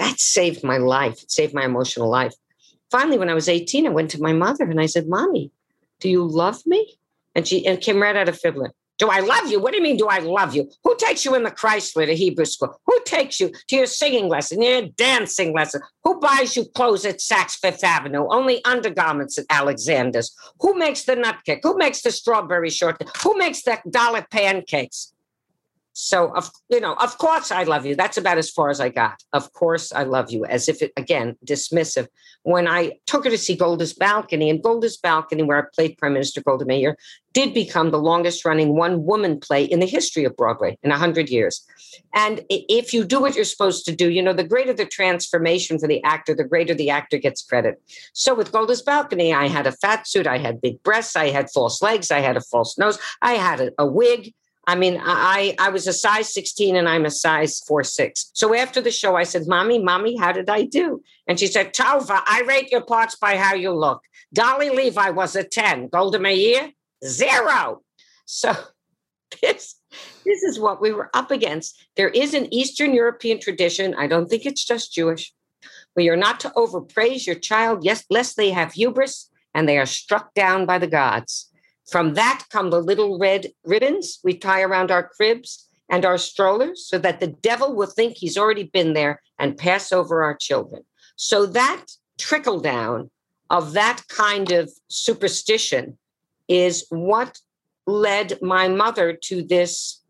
that 0.00 0.18
saved 0.18 0.64
my 0.64 0.78
life. 0.78 1.22
It 1.22 1.30
saved 1.30 1.54
my 1.54 1.64
emotional 1.64 2.08
life. 2.08 2.32
Finally, 2.90 3.18
when 3.18 3.28
I 3.28 3.34
was 3.34 3.48
18, 3.48 3.86
I 3.86 3.90
went 3.90 4.10
to 4.12 4.22
my 4.22 4.32
mother 4.32 4.64
and 4.64 4.80
I 4.80 4.86
said, 4.86 5.06
Mommy, 5.06 5.52
do 6.00 6.08
you 6.08 6.26
love 6.26 6.66
me? 6.66 6.98
And 7.34 7.46
she 7.46 7.66
and 7.66 7.80
came 7.80 8.00
right 8.00 8.16
out 8.16 8.28
of 8.28 8.38
Fiddler. 8.38 8.72
Do 8.98 9.08
I 9.08 9.20
love 9.20 9.50
you? 9.50 9.60
What 9.60 9.72
do 9.72 9.76
you 9.76 9.82
mean, 9.82 9.96
do 9.98 10.08
I 10.08 10.18
love 10.18 10.54
you? 10.54 10.70
Who 10.84 10.96
takes 10.96 11.24
you 11.24 11.34
in 11.34 11.42
the 11.42 11.50
Chrysler 11.50 12.06
to 12.06 12.14
Hebrew 12.14 12.46
school? 12.46 12.80
Who 12.86 12.98
takes 13.04 13.40
you 13.40 13.52
to 13.68 13.76
your 13.76 13.86
singing 13.86 14.28
lesson, 14.28 14.62
your 14.62 14.88
dancing 14.88 15.54
lesson? 15.54 15.82
Who 16.04 16.18
buys 16.18 16.56
you 16.56 16.64
clothes 16.64 17.04
at 17.04 17.18
Saks 17.18 17.58
Fifth 17.58 17.84
Avenue? 17.84 18.26
Only 18.28 18.64
undergarments 18.64 19.38
at 19.38 19.46
Alexander's. 19.50 20.34
Who 20.60 20.78
makes 20.78 21.04
the 21.04 21.16
nut 21.16 21.36
cake? 21.46 21.60
Who 21.62 21.76
makes 21.78 22.02
the 22.02 22.10
strawberry 22.10 22.70
shortcake? 22.70 23.08
Who 23.22 23.38
makes 23.38 23.62
the 23.62 23.78
dollar 23.88 24.26
pancakes? 24.30 25.12
So, 26.02 26.34
of 26.34 26.50
you 26.70 26.80
know, 26.80 26.94
of 26.94 27.18
course 27.18 27.52
I 27.52 27.64
love 27.64 27.84
you. 27.84 27.94
That's 27.94 28.16
about 28.16 28.38
as 28.38 28.48
far 28.48 28.70
as 28.70 28.80
I 28.80 28.88
got. 28.88 29.22
Of 29.34 29.52
course 29.52 29.92
I 29.92 30.04
love 30.04 30.30
you, 30.30 30.46
as 30.46 30.66
if 30.66 30.80
it 30.80 30.92
again 30.96 31.36
dismissive. 31.44 32.08
When 32.42 32.66
I 32.66 32.92
took 33.06 33.24
her 33.24 33.30
to 33.30 33.36
see 33.36 33.54
Golda's 33.54 33.92
Balcony, 33.92 34.48
and 34.48 34.62
Golda's 34.62 34.96
Balcony, 34.96 35.42
where 35.42 35.58
I 35.58 35.66
played 35.74 35.98
Prime 35.98 36.14
Minister 36.14 36.40
Golda 36.40 36.64
Meir, 36.64 36.96
did 37.34 37.52
become 37.52 37.90
the 37.90 37.98
longest 37.98 38.46
running 38.46 38.74
one 38.74 39.04
woman 39.04 39.38
play 39.38 39.62
in 39.62 39.78
the 39.80 39.86
history 39.86 40.24
of 40.24 40.36
Broadway 40.38 40.78
in 40.82 40.88
100 40.88 41.28
years. 41.28 41.64
And 42.14 42.40
if 42.48 42.94
you 42.94 43.04
do 43.04 43.20
what 43.20 43.36
you're 43.36 43.44
supposed 43.44 43.84
to 43.84 43.94
do, 43.94 44.10
you 44.10 44.22
know, 44.22 44.32
the 44.32 44.42
greater 44.42 44.72
the 44.72 44.86
transformation 44.86 45.78
for 45.78 45.86
the 45.86 46.02
actor, 46.02 46.34
the 46.34 46.44
greater 46.44 46.74
the 46.74 46.88
actor 46.88 47.18
gets 47.18 47.42
credit. 47.42 47.80
So 48.14 48.34
with 48.34 48.52
Golda's 48.52 48.82
Balcony, 48.82 49.34
I 49.34 49.48
had 49.48 49.66
a 49.66 49.72
fat 49.72 50.08
suit, 50.08 50.26
I 50.26 50.38
had 50.38 50.62
big 50.62 50.82
breasts, 50.82 51.14
I 51.14 51.28
had 51.28 51.50
false 51.50 51.82
legs, 51.82 52.10
I 52.10 52.20
had 52.20 52.38
a 52.38 52.40
false 52.40 52.78
nose, 52.78 52.98
I 53.20 53.34
had 53.34 53.60
a, 53.60 53.72
a 53.78 53.86
wig. 53.86 54.34
I 54.70 54.76
mean, 54.76 55.00
I 55.02 55.56
I 55.58 55.70
was 55.70 55.88
a 55.88 55.92
size 55.92 56.32
16 56.32 56.76
and 56.76 56.88
I'm 56.88 57.04
a 57.04 57.10
size 57.10 57.58
4 57.66 57.82
6. 57.82 58.30
So 58.34 58.54
after 58.54 58.80
the 58.80 58.92
show, 58.92 59.16
I 59.16 59.24
said, 59.24 59.48
Mommy, 59.48 59.80
Mommy, 59.80 60.16
how 60.16 60.30
did 60.30 60.48
I 60.48 60.62
do? 60.62 61.02
And 61.26 61.40
she 61.40 61.48
said, 61.48 61.74
Tovah, 61.74 62.22
I 62.24 62.44
rate 62.46 62.70
your 62.70 62.82
parts 62.82 63.16
by 63.16 63.36
how 63.36 63.54
you 63.54 63.72
look. 63.72 64.02
Dolly 64.32 64.70
Levi 64.70 65.10
was 65.10 65.34
a 65.34 65.42
10. 65.42 65.88
Golda 65.88 66.20
Meir, 66.20 66.70
zero. 67.04 67.82
So 68.26 68.54
this 69.42 69.74
this 70.24 70.44
is 70.44 70.60
what 70.60 70.80
we 70.80 70.92
were 70.92 71.10
up 71.14 71.32
against. 71.32 71.76
There 71.96 72.10
is 72.10 72.32
an 72.32 72.54
Eastern 72.54 72.94
European 72.94 73.40
tradition. 73.40 73.96
I 73.98 74.06
don't 74.06 74.28
think 74.30 74.46
it's 74.46 74.64
just 74.64 74.94
Jewish. 74.94 75.32
Where 75.94 76.06
you're 76.06 76.14
not 76.28 76.38
to 76.40 76.52
overpraise 76.54 77.26
your 77.26 77.40
child, 77.40 77.84
yes, 77.84 78.04
lest 78.08 78.36
they 78.36 78.50
have 78.50 78.74
hubris 78.74 79.30
and 79.52 79.68
they 79.68 79.78
are 79.78 79.86
struck 79.86 80.32
down 80.34 80.64
by 80.64 80.78
the 80.78 80.86
gods. 80.86 81.49
From 81.90 82.14
that 82.14 82.44
come 82.50 82.70
the 82.70 82.80
little 82.80 83.18
red 83.18 83.48
ribbons 83.64 84.20
we 84.22 84.34
tie 84.34 84.62
around 84.62 84.90
our 84.90 85.08
cribs 85.08 85.66
and 85.88 86.04
our 86.04 86.18
strollers 86.18 86.86
so 86.86 86.98
that 86.98 87.20
the 87.20 87.26
devil 87.26 87.74
will 87.74 87.88
think 87.88 88.16
he's 88.16 88.38
already 88.38 88.64
been 88.64 88.92
there 88.94 89.20
and 89.38 89.58
pass 89.58 89.90
over 89.90 90.22
our 90.22 90.36
children. 90.36 90.82
So 91.16 91.46
that 91.46 91.86
trickle 92.16 92.60
down 92.60 93.10
of 93.50 93.72
that 93.72 94.02
kind 94.08 94.52
of 94.52 94.70
superstition 94.88 95.98
is 96.48 96.86
what 96.90 97.38
led 97.86 98.40
my 98.40 98.68
mother 98.68 99.12
to 99.12 99.42
this 99.42 100.00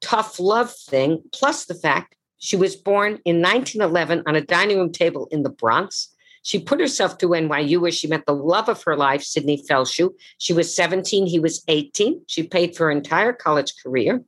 tough 0.00 0.40
love 0.40 0.74
thing, 0.74 1.22
plus 1.32 1.64
the 1.64 1.74
fact 1.74 2.16
she 2.38 2.56
was 2.56 2.74
born 2.74 3.20
in 3.24 3.40
1911 3.40 4.24
on 4.26 4.34
a 4.34 4.40
dining 4.40 4.78
room 4.78 4.90
table 4.90 5.28
in 5.30 5.44
the 5.44 5.50
Bronx. 5.50 6.11
She 6.42 6.58
put 6.58 6.80
herself 6.80 7.18
through 7.18 7.30
NYU 7.30 7.80
where 7.80 7.92
she 7.92 8.08
met 8.08 8.26
the 8.26 8.34
love 8.34 8.68
of 8.68 8.82
her 8.82 8.96
life, 8.96 9.22
Sidney 9.22 9.62
Feldshuh. 9.68 10.10
She 10.38 10.52
was 10.52 10.74
17, 10.74 11.26
he 11.26 11.38
was 11.38 11.62
18. 11.68 12.22
She 12.26 12.42
paid 12.42 12.76
for 12.76 12.86
her 12.86 12.90
entire 12.90 13.32
college 13.32 13.72
career. 13.82 14.22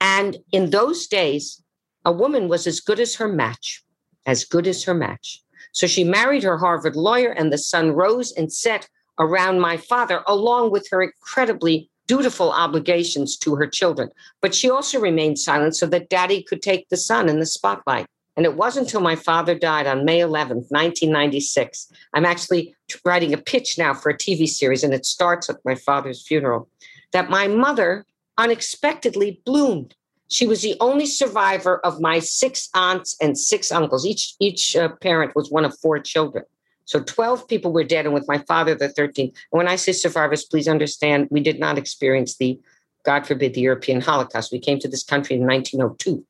And 0.00 0.38
in 0.52 0.70
those 0.70 1.08
days, 1.08 1.62
a 2.04 2.12
woman 2.12 2.48
was 2.48 2.66
as 2.66 2.80
good 2.80 3.00
as 3.00 3.16
her 3.16 3.28
match, 3.28 3.82
as 4.24 4.44
good 4.44 4.66
as 4.66 4.84
her 4.84 4.94
match. 4.94 5.42
So 5.72 5.86
she 5.86 6.04
married 6.04 6.44
her 6.44 6.58
Harvard 6.58 6.96
lawyer, 6.96 7.30
and 7.30 7.52
the 7.52 7.58
sun 7.58 7.90
rose 7.90 8.32
and 8.32 8.52
set 8.52 8.88
around 9.18 9.60
my 9.60 9.76
father, 9.76 10.22
along 10.26 10.70
with 10.70 10.88
her 10.90 11.02
incredibly 11.02 11.90
dutiful 12.06 12.50
obligations 12.50 13.36
to 13.36 13.56
her 13.56 13.66
children. 13.66 14.08
But 14.40 14.54
she 14.54 14.70
also 14.70 14.98
remained 15.00 15.38
silent 15.38 15.76
so 15.76 15.86
that 15.86 16.08
daddy 16.08 16.42
could 16.42 16.62
take 16.62 16.88
the 16.88 16.96
sun 16.96 17.28
in 17.28 17.40
the 17.40 17.46
spotlight. 17.46 18.06
And 18.38 18.46
it 18.46 18.54
wasn't 18.54 18.86
until 18.86 19.00
my 19.00 19.16
father 19.16 19.58
died 19.58 19.88
on 19.88 20.04
May 20.04 20.20
11th, 20.20 20.70
1996. 20.70 21.92
I'm 22.14 22.24
actually 22.24 22.72
writing 23.04 23.34
a 23.34 23.36
pitch 23.36 23.76
now 23.76 23.92
for 23.92 24.10
a 24.10 24.16
TV 24.16 24.46
series, 24.46 24.84
and 24.84 24.94
it 24.94 25.04
starts 25.04 25.50
at 25.50 25.56
my 25.64 25.74
father's 25.74 26.24
funeral, 26.24 26.68
that 27.10 27.30
my 27.30 27.48
mother 27.48 28.06
unexpectedly 28.38 29.42
bloomed. 29.44 29.96
She 30.28 30.46
was 30.46 30.62
the 30.62 30.76
only 30.78 31.04
survivor 31.04 31.84
of 31.84 32.00
my 32.00 32.20
six 32.20 32.68
aunts 32.74 33.16
and 33.20 33.36
six 33.36 33.72
uncles. 33.72 34.06
Each, 34.06 34.36
each 34.38 34.76
uh, 34.76 34.90
parent 34.90 35.34
was 35.34 35.50
one 35.50 35.64
of 35.64 35.76
four 35.76 35.98
children. 35.98 36.44
So 36.84 37.02
12 37.02 37.48
people 37.48 37.72
were 37.72 37.82
dead, 37.82 38.04
and 38.04 38.14
with 38.14 38.28
my 38.28 38.38
father, 38.38 38.76
the 38.76 38.88
13th. 38.88 39.18
And 39.18 39.34
when 39.50 39.66
I 39.66 39.74
say 39.74 39.90
survivors, 39.90 40.44
please 40.44 40.68
understand 40.68 41.26
we 41.32 41.40
did 41.40 41.58
not 41.58 41.76
experience 41.76 42.36
the 42.36 42.60
God 43.08 43.26
forbid, 43.26 43.54
the 43.54 43.62
European 43.62 44.02
Holocaust. 44.02 44.52
We 44.52 44.58
came 44.58 44.78
to 44.80 44.86
this 44.86 45.02
country 45.02 45.36
in 45.36 45.46
1902. 45.46 46.22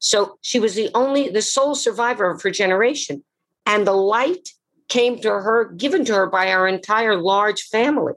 So 0.00 0.36
she 0.40 0.58
was 0.58 0.74
the 0.74 0.90
only, 0.92 1.28
the 1.28 1.40
sole 1.40 1.76
survivor 1.76 2.28
of 2.28 2.42
her 2.42 2.50
generation. 2.50 3.22
And 3.66 3.86
the 3.86 3.92
light 3.92 4.48
came 4.88 5.20
to 5.20 5.28
her, 5.28 5.66
given 5.66 6.04
to 6.06 6.12
her 6.12 6.26
by 6.26 6.50
our 6.50 6.66
entire 6.66 7.14
large 7.14 7.62
family. 7.62 8.14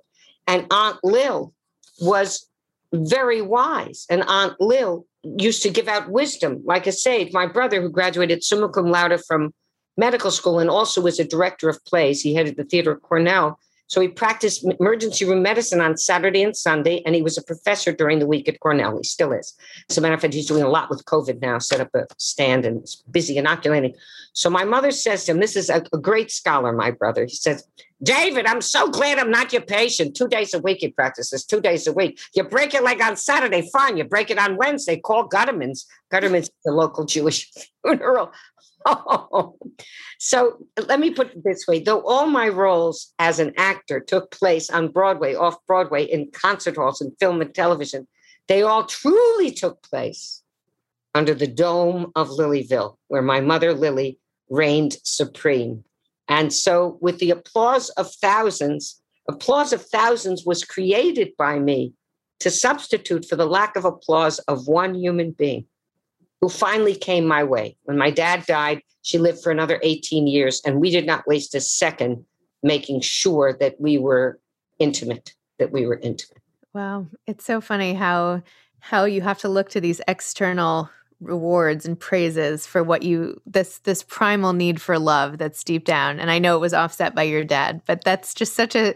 And 0.48 0.66
Aunt 0.72 0.98
Lil 1.04 1.54
was 2.00 2.50
very 2.92 3.44
wise. 3.44 4.08
And 4.10 4.24
Aunt 4.24 4.60
Lil 4.60 5.06
used 5.38 5.62
to 5.62 5.70
give 5.70 5.88
out 5.88 6.10
wisdom. 6.10 6.64
Like 6.66 6.88
I 6.88 6.90
say, 6.90 7.30
my 7.32 7.46
brother, 7.46 7.84
who 7.84 7.90
graduated 7.92 8.44
summa 8.44 8.70
cum 8.70 8.90
laude 8.90 9.24
from 9.28 9.54
medical 9.96 10.32
school 10.32 10.58
and 10.58 10.72
also 10.72 11.02
was 11.02 11.20
a 11.20 11.24
director 11.24 11.70
of 11.70 11.86
plays, 11.86 12.24
he 12.24 12.34
headed 12.34 12.58
the 12.58 12.64
theater 12.64 12.94
at 12.94 13.04
Cornell 13.04 13.60
so 13.88 14.02
he 14.02 14.10
practiced 14.10 14.66
emergency 14.80 15.24
room 15.26 15.42
medicine 15.42 15.80
on 15.80 15.98
Saturday 15.98 16.44
and 16.44 16.56
Sunday, 16.56 17.02
and 17.06 17.16
he 17.16 17.22
was 17.22 17.38
a 17.38 17.44
professor 17.44 17.94
during 17.94 18.20
the 18.20 18.28
week 18.28 18.50
at 18.50 18.60
Cornell. 18.60 18.98
He 18.98 19.04
still 19.04 19.32
is. 19.32 19.54
As 19.90 19.98
a 19.98 20.02
matter 20.02 20.14
of 20.14 20.22
fact, 20.22 20.34
he's 20.34 20.46
doing 20.46 20.64
a 20.64 20.70
lot 20.70 20.90
with 20.90 21.06
COVID 21.06 21.42
now, 21.42 21.58
set 21.60 21.80
up 21.80 21.90
a 21.96 22.06
stand 22.18 22.66
and 22.66 22.84
is 22.84 23.02
busy 23.10 23.38
inoculating. 23.38 23.96
So 24.34 24.50
my 24.50 24.66
mother 24.66 24.92
says 24.92 25.24
to 25.26 25.32
him, 25.32 25.40
This 25.40 25.56
is 25.56 25.70
a, 25.70 25.84
a 25.94 25.98
great 25.98 26.32
scholar, 26.32 26.74
my 26.74 26.92
brother. 26.92 27.26
He 27.26 27.36
says, 27.36 27.66
David, 28.04 28.46
I'm 28.46 28.62
so 28.62 28.90
glad 28.90 29.18
I'm 29.18 29.32
not 29.32 29.52
your 29.52 29.64
patient. 29.64 30.16
Two 30.16 30.28
days 30.28 30.54
a 30.54 30.60
week 30.60 30.80
he 30.82 30.90
practices, 30.90 31.44
two 31.44 31.62
days 31.62 31.88
a 31.88 31.94
week. 31.94 32.20
You 32.36 32.44
break 32.44 32.74
your 32.74 32.84
leg 32.84 33.02
on 33.02 33.16
Saturday, 33.16 33.68
fine. 33.74 33.98
You 33.98 34.04
break 34.04 34.30
it 34.30 34.38
on 34.38 34.58
Wednesday, 34.58 35.00
call 35.00 35.28
Gutterman's. 35.28 35.88
Gutterman's 36.12 36.52
the 36.64 36.72
local 36.72 37.06
Jewish 37.06 37.52
funeral. 37.82 38.32
Oh. 38.86 39.56
So 40.20 40.58
let 40.88 41.00
me 41.00 41.12
put 41.12 41.28
it 41.28 41.44
this 41.44 41.68
way 41.68 41.80
though 41.80 42.02
all 42.02 42.26
my 42.26 42.50
roles 42.50 43.14
as 43.20 43.38
an 43.38 43.54
actor 43.56 44.00
took 44.00 44.32
place 44.32 44.68
on 44.68 44.88
Broadway, 44.88 45.36
off 45.36 45.64
Broadway, 45.68 46.06
in 46.06 46.32
concert 46.32 46.76
halls, 46.76 47.02
in 47.02 47.12
film 47.20 47.40
and 47.40 47.54
television, 47.54 48.08
they 48.48 48.64
all 48.64 48.86
truly 48.86 49.52
took 49.52 49.84
place 49.84 50.42
under 51.14 51.36
the 51.36 51.48
dome 51.48 52.12
of 52.16 52.30
Lilyville, 52.30 52.98
where 53.10 53.22
my 53.22 53.42
mother 53.42 53.74
Lily 53.74 54.18
reigned 54.50 54.98
supreme. 55.04 55.84
And 56.28 56.54
so, 56.54 56.98
with 57.02 57.20
the 57.20 57.32
applause 57.32 57.90
of 57.92 58.12
thousands, 58.16 59.02
applause 59.30 59.74
of 59.74 59.86
thousands 59.86 60.46
was 60.46 60.64
created 60.64 61.30
by 61.38 61.60
me 61.60 61.94
to 62.40 62.52
substitute 62.52 63.26
for 63.26 63.36
the 63.36 63.46
lack 63.46 63.76
of 63.76 63.86
applause 63.86 64.40
of 64.40 64.68
one 64.68 64.96
human 64.96 65.32
being 65.32 65.66
who 66.42 66.50
finally 66.50 66.96
came 66.96 67.26
my 67.26 67.44
way. 67.44 67.78
When 67.84 67.98
my 67.98 68.12
dad 68.12 68.46
died, 68.46 68.82
she 69.02 69.18
lived 69.18 69.42
for 69.42 69.52
another 69.52 69.80
18 69.84 70.28
years, 70.28 70.62
and 70.66 70.80
we 70.80 70.92
did 70.92 71.06
not 71.06 71.28
waste 71.28 71.56
a 71.56 71.62
second 71.62 72.26
making 72.64 73.02
sure 73.02 73.56
that 73.60 73.80
we 73.80 73.98
were 73.98 74.40
intimate, 74.80 75.34
that 75.60 75.72
we 75.72 75.86
were 75.86 76.00
intimate. 76.00 76.42
Wow. 76.74 77.08
It's 77.26 77.46
so 77.46 77.62
funny 77.62 77.94
how 77.94 78.44
how 78.80 79.06
you 79.06 79.22
have 79.22 79.40
to 79.40 79.50
look 79.50 79.70
to 79.70 79.82
these 79.82 80.02
external 80.08 80.90
rewards 81.20 81.86
and 81.86 82.00
praises 82.00 82.68
for 82.68 82.84
what 82.84 83.02
you 83.02 83.42
this 83.46 83.80
this 83.80 84.04
primal 84.04 84.54
need 84.54 84.80
for 84.80 85.00
love 85.00 85.40
that's 85.40 85.64
deep 85.64 85.84
down 85.84 86.20
and 86.20 86.30
i 86.30 86.38
know 86.38 86.56
it 86.56 86.60
was 86.60 86.76
offset 86.76 87.16
by 87.16 87.24
your 87.24 87.44
dad 87.44 87.82
but 87.88 88.04
that's 88.04 88.36
just 88.36 88.54
such 88.54 88.76
a 88.76 88.94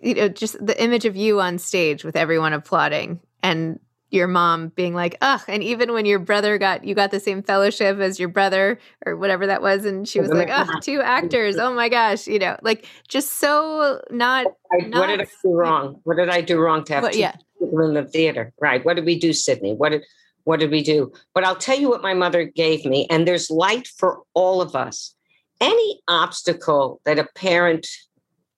you 0.00 0.14
know 0.14 0.28
just 0.28 0.64
the 0.64 0.80
image 0.80 1.04
of 1.04 1.16
you 1.16 1.40
on 1.40 1.58
stage 1.58 2.04
with 2.04 2.14
everyone 2.14 2.52
applauding 2.52 3.18
and 3.42 3.80
your 4.10 4.28
mom 4.28 4.68
being 4.68 4.94
like 4.94 5.16
ugh 5.20 5.42
and 5.48 5.62
even 5.62 5.92
when 5.92 6.06
your 6.06 6.18
brother 6.18 6.58
got 6.58 6.84
you 6.84 6.94
got 6.94 7.10
the 7.10 7.18
same 7.18 7.42
fellowship 7.42 7.98
as 7.98 8.20
your 8.20 8.28
brother 8.28 8.78
or 9.04 9.16
whatever 9.16 9.46
that 9.46 9.60
was 9.60 9.84
and 9.84 10.08
she 10.08 10.20
was 10.20 10.30
like 10.30 10.48
ugh 10.50 10.68
two 10.80 11.00
actors 11.00 11.56
oh 11.56 11.74
my 11.74 11.88
gosh 11.88 12.26
you 12.26 12.38
know 12.38 12.56
like 12.62 12.86
just 13.08 13.34
so 13.34 14.00
not, 14.10 14.46
I, 14.72 14.86
not 14.86 15.00
what 15.00 15.06
did 15.08 15.20
i 15.20 15.26
do 15.42 15.52
wrong? 15.52 16.00
What 16.04 16.16
did 16.16 16.30
i 16.30 16.40
do 16.40 16.58
wrong 16.58 16.84
to 16.84 16.94
have 16.94 17.02
What- 17.02 17.12
two 17.14 17.20
yeah. 17.20 17.36
people 17.58 17.80
in 17.80 17.94
the 17.94 18.04
theater? 18.04 18.52
Right 18.60 18.84
what 18.84 18.94
did 18.94 19.04
we 19.04 19.18
do 19.18 19.32
sydney? 19.32 19.74
What 19.74 19.90
did 19.90 20.04
what 20.44 20.60
did 20.60 20.70
we 20.70 20.82
do? 20.82 21.12
But 21.34 21.44
i'll 21.44 21.56
tell 21.56 21.78
you 21.78 21.88
what 21.88 22.02
my 22.02 22.14
mother 22.14 22.44
gave 22.44 22.84
me 22.84 23.06
and 23.10 23.26
there's 23.26 23.50
light 23.50 23.88
for 23.88 24.22
all 24.34 24.60
of 24.62 24.76
us. 24.76 25.14
Any 25.60 26.00
obstacle 26.06 27.00
that 27.04 27.18
a 27.18 27.26
parent 27.34 27.88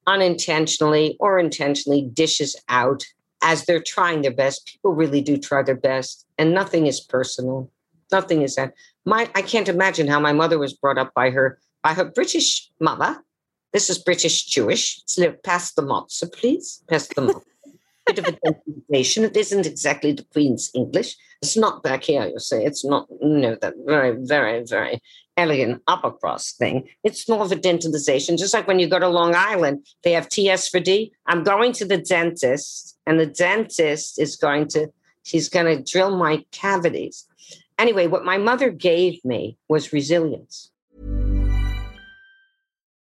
unintentionally 0.07 1.17
or 1.21 1.39
intentionally 1.39 2.03
dishes 2.03 2.57
out 2.69 3.05
as 3.43 3.65
they're 3.65 3.83
trying 3.83 4.23
their 4.23 4.35
best. 4.35 4.67
People 4.67 4.93
really 4.93 5.21
do 5.21 5.37
try 5.37 5.63
their 5.63 5.77
best 5.77 6.27
and 6.39 6.55
nothing 6.55 6.87
is 6.87 7.01
personal. 7.01 7.71
Nothing 8.11 8.43
is 8.43 8.57
that. 8.57 8.75
My 9.05 9.31
i 9.35 9.43
can't 9.43 9.69
imagine 9.69 10.09
how 10.09 10.21
my 10.21 10.33
mother 10.33 10.59
was 10.59 10.73
brought 10.73 10.99
up 10.99 11.13
by 11.15 11.31
her 11.31 11.59
by 11.83 11.95
her 11.95 12.05
british 12.05 12.71
mother. 12.81 13.23
This 13.73 13.91
is 13.91 13.99
british 13.99 14.47
jewish. 14.47 15.01
It's 15.03 15.19
little 15.19 15.37
pass 15.45 15.73
the 15.73 15.83
matzo 15.83 16.33
please. 16.33 16.83
Pass 16.89 17.09
the 17.09 17.23
matzo 17.23 17.43
bit 18.07 18.19
of 18.19 18.27
a 18.27 18.39
translation 18.63 19.25
it 19.25 19.37
isn't 19.37 19.67
exactly 19.67 20.13
the 20.13 20.25
queen's 20.33 20.71
english. 20.75 21.17
It's 21.43 21.57
not 21.57 21.83
back 21.83 22.05
here 22.05 22.27
you 22.27 22.39
say 22.39 22.65
it's 22.65 22.85
not 22.85 23.07
you 23.21 23.39
know 23.39 23.57
that 23.61 23.75
very 23.85 24.17
very 24.19 24.65
very 24.65 25.01
elegant 25.39 25.81
upper 25.87 26.11
cross 26.11 26.53
thing. 26.53 26.87
It's 27.05 27.29
more 27.29 27.43
of 27.43 27.53
a 27.53 27.57
dentalization 27.57 28.37
just 28.37 28.53
like 28.53 28.67
when 28.67 28.79
you 28.79 28.89
go 28.89 28.99
to 28.99 29.09
long 29.09 29.35
island 29.35 29.87
they 30.03 30.13
have 30.13 30.29
ts 30.29 30.69
for 30.69 30.81
d. 30.81 31.13
I'm 31.27 31.45
going 31.45 31.73
to 31.75 31.87
the 31.87 31.97
dentist 31.97 32.99
and 33.07 33.19
the 33.19 33.27
dentist 33.27 34.19
is 34.19 34.37
going 34.37 34.69
to 34.69 34.89
she's 35.23 35.49
going 35.49 35.67
to 35.67 35.91
drill 35.91 36.17
my 36.17 36.45
cavities. 36.53 37.25
Anyway 37.79 38.09
what 38.09 38.25
my 38.25 38.37
mother 38.37 38.71
gave 38.71 39.25
me 39.25 39.57
was 39.69 39.93
resilience 39.93 40.71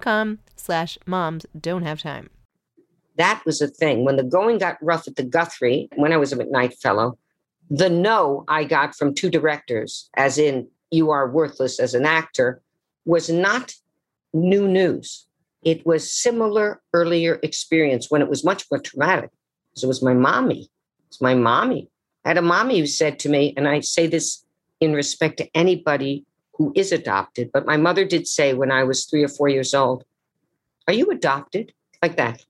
com 0.00 0.38
slash 0.56 0.96
moms 1.06 1.44
don't 1.58 1.82
have 1.82 2.00
time. 2.00 2.30
that 3.16 3.42
was 3.44 3.60
a 3.60 3.68
thing. 3.68 4.04
When 4.04 4.16
the 4.16 4.22
going 4.22 4.58
got 4.58 4.82
rough 4.82 5.06
at 5.06 5.16
the 5.16 5.22
Guthrie, 5.22 5.88
when 5.96 6.12
I 6.12 6.16
was 6.16 6.32
a 6.32 6.36
McKnight 6.36 6.78
Fellow, 6.80 7.18
the 7.70 7.90
no 7.90 8.44
I 8.48 8.64
got 8.64 8.94
from 8.94 9.14
two 9.14 9.28
directors, 9.30 10.08
as 10.16 10.38
in, 10.38 10.68
you 10.90 11.10
are 11.10 11.30
worthless 11.30 11.78
as 11.80 11.94
an 11.94 12.06
actor, 12.06 12.60
was 13.04 13.28
not 13.28 13.74
new 14.32 14.68
news. 14.68 15.26
It 15.62 15.84
was 15.84 16.10
similar 16.10 16.80
earlier 16.92 17.38
experience 17.42 18.10
when 18.10 18.22
it 18.22 18.28
was 18.28 18.44
much 18.44 18.64
more 18.70 18.80
traumatic. 18.80 19.30
because 19.70 19.84
it 19.84 19.88
was 19.88 20.02
my 20.02 20.14
mommy 20.14 20.70
It's 21.08 21.20
my 21.20 21.34
mommy. 21.34 21.88
I 22.24 22.28
had 22.28 22.38
a 22.38 22.42
mommy 22.42 22.78
who 22.78 22.86
said 22.86 23.18
to 23.20 23.28
me, 23.28 23.52
and 23.56 23.66
I 23.68 23.80
say 23.80 24.06
this 24.06 24.44
in 24.80 24.92
respect 24.92 25.36
to 25.38 25.48
anybody 25.54 26.24
who 26.62 26.72
is 26.76 26.92
adopted, 26.92 27.50
but 27.52 27.66
my 27.66 27.76
mother 27.76 28.04
did 28.04 28.28
say 28.28 28.54
when 28.54 28.70
I 28.70 28.84
was 28.84 29.04
three 29.04 29.24
or 29.24 29.28
four 29.28 29.48
years 29.48 29.74
old, 29.74 30.04
Are 30.86 30.94
you 30.94 31.10
adopted? 31.10 31.72
Like 32.00 32.16
that. 32.16 32.44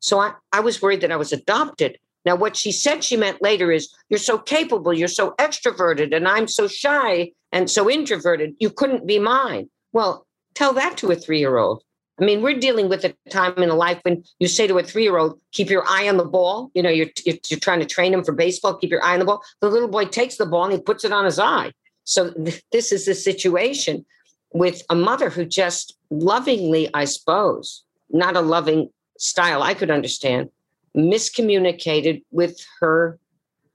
So 0.00 0.20
I, 0.20 0.32
I 0.52 0.60
was 0.60 0.80
worried 0.80 1.02
that 1.02 1.12
I 1.12 1.16
was 1.16 1.32
adopted. 1.32 1.98
Now, 2.24 2.34
what 2.36 2.56
she 2.56 2.72
said 2.72 3.04
she 3.04 3.16
meant 3.16 3.42
later 3.42 3.70
is, 3.70 3.94
You're 4.08 4.18
so 4.18 4.38
capable, 4.38 4.94
you're 4.94 5.06
so 5.06 5.32
extroverted, 5.38 6.16
and 6.16 6.26
I'm 6.26 6.48
so 6.48 6.66
shy 6.66 7.32
and 7.52 7.70
so 7.70 7.90
introverted, 7.90 8.54
you 8.58 8.70
couldn't 8.70 9.06
be 9.06 9.18
mine. 9.18 9.68
Well, 9.92 10.26
tell 10.54 10.72
that 10.72 10.96
to 10.98 11.10
a 11.10 11.16
three 11.16 11.38
year 11.38 11.58
old. 11.58 11.82
I 12.18 12.24
mean, 12.24 12.40
we're 12.40 12.58
dealing 12.58 12.88
with 12.88 13.04
a 13.04 13.14
time 13.28 13.58
in 13.58 13.68
a 13.68 13.74
life 13.74 13.98
when 14.02 14.24
you 14.38 14.48
say 14.48 14.66
to 14.66 14.78
a 14.78 14.82
three 14.82 15.02
year 15.02 15.18
old, 15.18 15.38
keep 15.50 15.68
your 15.68 15.84
eye 15.86 16.08
on 16.08 16.16
the 16.16 16.24
ball. 16.24 16.70
You 16.74 16.82
know, 16.82 16.90
you're, 16.90 17.10
you're, 17.26 17.36
you're, 17.50 17.60
trying 17.60 17.80
to 17.80 17.86
train 17.86 18.14
him 18.14 18.24
for 18.24 18.32
baseball, 18.32 18.78
keep 18.78 18.90
your 18.90 19.04
eye 19.04 19.12
on 19.12 19.18
the 19.18 19.26
ball. 19.26 19.42
The 19.60 19.68
little 19.68 19.88
boy 19.88 20.06
takes 20.06 20.36
the 20.36 20.46
ball 20.46 20.64
and 20.64 20.72
he 20.72 20.80
puts 20.80 21.04
it 21.04 21.12
on 21.12 21.26
his 21.26 21.38
eye. 21.38 21.72
So 22.04 22.30
th- 22.32 22.62
this 22.72 22.92
is 22.92 23.06
the 23.06 23.14
situation 23.14 24.04
with 24.52 24.82
a 24.90 24.94
mother 24.94 25.30
who 25.30 25.44
just 25.44 25.96
lovingly, 26.10 26.90
I 26.94 27.04
suppose, 27.04 27.84
not 28.10 28.36
a 28.36 28.40
loving 28.40 28.90
style 29.18 29.62
I 29.62 29.74
could 29.74 29.90
understand, 29.90 30.50
miscommunicated 30.96 32.22
with 32.30 32.58
her 32.80 33.18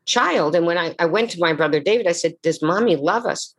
child. 0.05 0.55
And 0.55 0.65
when 0.65 0.77
I, 0.77 0.95
I 0.99 1.05
went 1.05 1.31
to 1.31 1.39
my 1.39 1.53
brother 1.53 1.79
David, 1.79 2.07
I 2.07 2.11
said, 2.11 2.35
Does 2.41 2.61
mommy 2.61 2.95
love 2.95 3.25
us? 3.25 3.55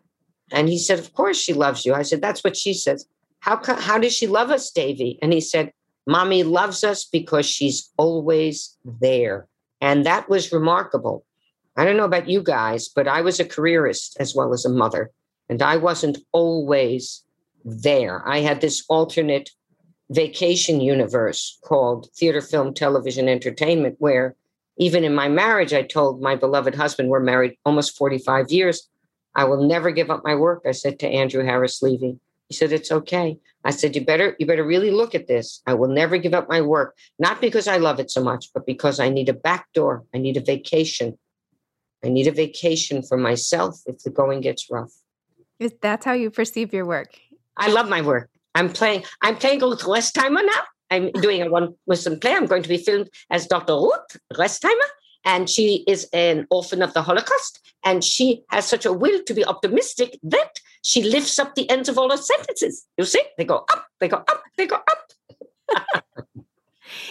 And 0.51 0.69
he 0.69 0.79
said, 0.79 0.99
Of 0.99 1.13
course 1.15 1.39
she 1.39 1.53
loves 1.53 1.85
you. 1.85 1.95
I 1.95 2.03
said, 2.03 2.21
That's 2.21 2.45
what 2.45 2.57
she 2.57 2.75
says. 2.75 3.07
How, 3.41 3.61
how 3.65 3.99
does 3.99 4.15
she 4.15 4.27
love 4.27 4.51
us, 4.51 4.71
Davy? 4.71 5.19
And 5.23 5.33
he 5.33 5.41
said, 5.41 5.73
Mommy 6.07 6.43
loves 6.43 6.85
us 6.85 7.05
because 7.05 7.47
she's 7.47 7.91
always 7.97 8.77
there. 8.85 9.47
And 9.81 10.07
that 10.07 10.29
was 10.29 10.53
remarkable. 10.53 11.25
I 11.79 11.85
don't 11.85 11.97
know 11.97 12.05
about 12.05 12.29
you 12.29 12.43
guys, 12.43 12.89
but 12.89 13.07
I 13.07 13.21
was 13.21 13.39
a 13.39 13.45
careerist 13.45 14.17
as 14.19 14.35
well 14.35 14.53
as 14.53 14.65
a 14.65 14.69
mother, 14.69 15.13
and 15.49 15.63
I 15.63 15.77
wasn't 15.77 16.19
always 16.33 17.23
there. 17.65 18.29
I 18.29 18.41
had 18.41 18.61
this 18.61 18.85
alternate 18.89 19.51
vacation 20.11 20.81
universe 20.81 21.57
called 21.63 22.09
theater, 22.17 22.41
film, 22.41 22.75
television, 22.75 23.29
entertainment, 23.29 23.95
where 24.01 24.35
even 24.77 25.05
in 25.05 25.15
my 25.15 25.29
marriage, 25.29 25.73
I 25.73 25.83
told 25.83 26.21
my 26.21 26.35
beloved 26.35 26.75
husband, 26.75 27.11
we're 27.11 27.21
married 27.21 27.57
almost 27.65 27.97
45 27.97 28.51
years. 28.51 28.89
I 29.37 29.45
will 29.45 29.65
never 29.65 29.93
give 29.93 30.11
up 30.11 30.25
my 30.25 30.35
work. 30.35 30.63
I 30.67 30.73
said 30.73 30.99
to 30.99 31.09
Andrew 31.09 31.45
Harris 31.45 31.81
Levy. 31.81 32.19
He 32.49 32.55
said, 32.55 32.73
it's 32.73 32.91
okay. 32.91 33.39
I 33.63 33.71
said, 33.71 33.95
you 33.95 34.05
better, 34.05 34.35
you 34.41 34.47
better 34.47 34.65
really 34.65 34.91
look 34.91 35.15
at 35.15 35.29
this. 35.29 35.63
I 35.65 35.75
will 35.75 35.89
never 35.89 36.17
give 36.17 36.35
up 36.35 36.49
my 36.49 36.61
work, 36.61 36.97
not 37.21 37.41
because 37.41 37.69
I 37.69 37.77
love 37.77 38.01
it 38.01 38.11
so 38.11 38.25
much, 38.25 38.53
but 38.53 38.67
because 38.67 38.99
I 38.99 39.11
need 39.11 39.29
a 39.29 39.33
back 39.33 39.73
door. 39.75 40.05
I 40.13 40.19
need 40.19 40.37
a 40.37 40.41
vacation. 40.41 41.17
I 42.05 42.09
need 42.09 42.27
a 42.27 42.33
vacation 42.33 43.03
for 43.03 43.17
myself 43.17 43.81
if 43.87 44.03
the 44.03 44.11
going 44.11 44.41
gets 44.41 44.71
rough. 44.71 44.93
Is 45.59 45.75
that's 45.83 46.05
how 46.05 46.13
you 46.13 46.31
perceive 46.31 46.73
your 46.73 46.87
work? 46.87 47.19
I 47.57 47.69
love 47.69 47.89
my 47.89 48.01
work. 48.01 48.31
I'm 48.55 48.73
playing, 48.73 49.05
I'm 49.23 49.37
playing 49.37 49.63
a 49.63 49.67
little 49.67 49.93
Westheimer 49.93 50.45
now. 50.45 50.63
I'm 50.91 51.11
doing 51.13 51.43
a 51.43 51.51
one 51.51 51.75
Muslim 51.87 52.19
play. 52.19 52.35
I'm 52.35 52.47
going 52.47 52.63
to 52.63 52.69
be 52.69 52.79
filmed 52.79 53.11
as 53.31 53.47
Dr. 53.47 53.75
Ruth 53.75 54.17
Westheimer 54.35 54.89
and 55.25 55.51
she 55.51 55.85
is 55.87 56.09
an 56.13 56.47
orphan 56.51 56.83
of 56.83 56.95
the 56.95 57.03
Holocaust. 57.03 57.61
And 57.85 58.03
she 58.03 58.43
has 58.51 58.67
such 58.67 58.87
a 58.87 58.93
will 58.93 59.23
to 59.25 59.35
be 59.35 59.45
optimistic 59.45 60.19
that 60.23 60.61
she 60.83 61.03
lifts 61.03 61.39
up 61.39 61.55
the 61.55 61.69
ends 61.71 61.89
of 61.89 61.99
all 61.99 62.11
her 62.11 62.17
sentences. 62.17 62.87
You 62.97 63.05
see, 63.05 63.23
they 63.37 63.45
go 63.45 63.65
up, 63.71 63.87
they 64.01 64.09
go 64.09 64.19
up, 64.19 64.43
they 64.57 64.67
go 64.67 64.77
up. 64.77 66.05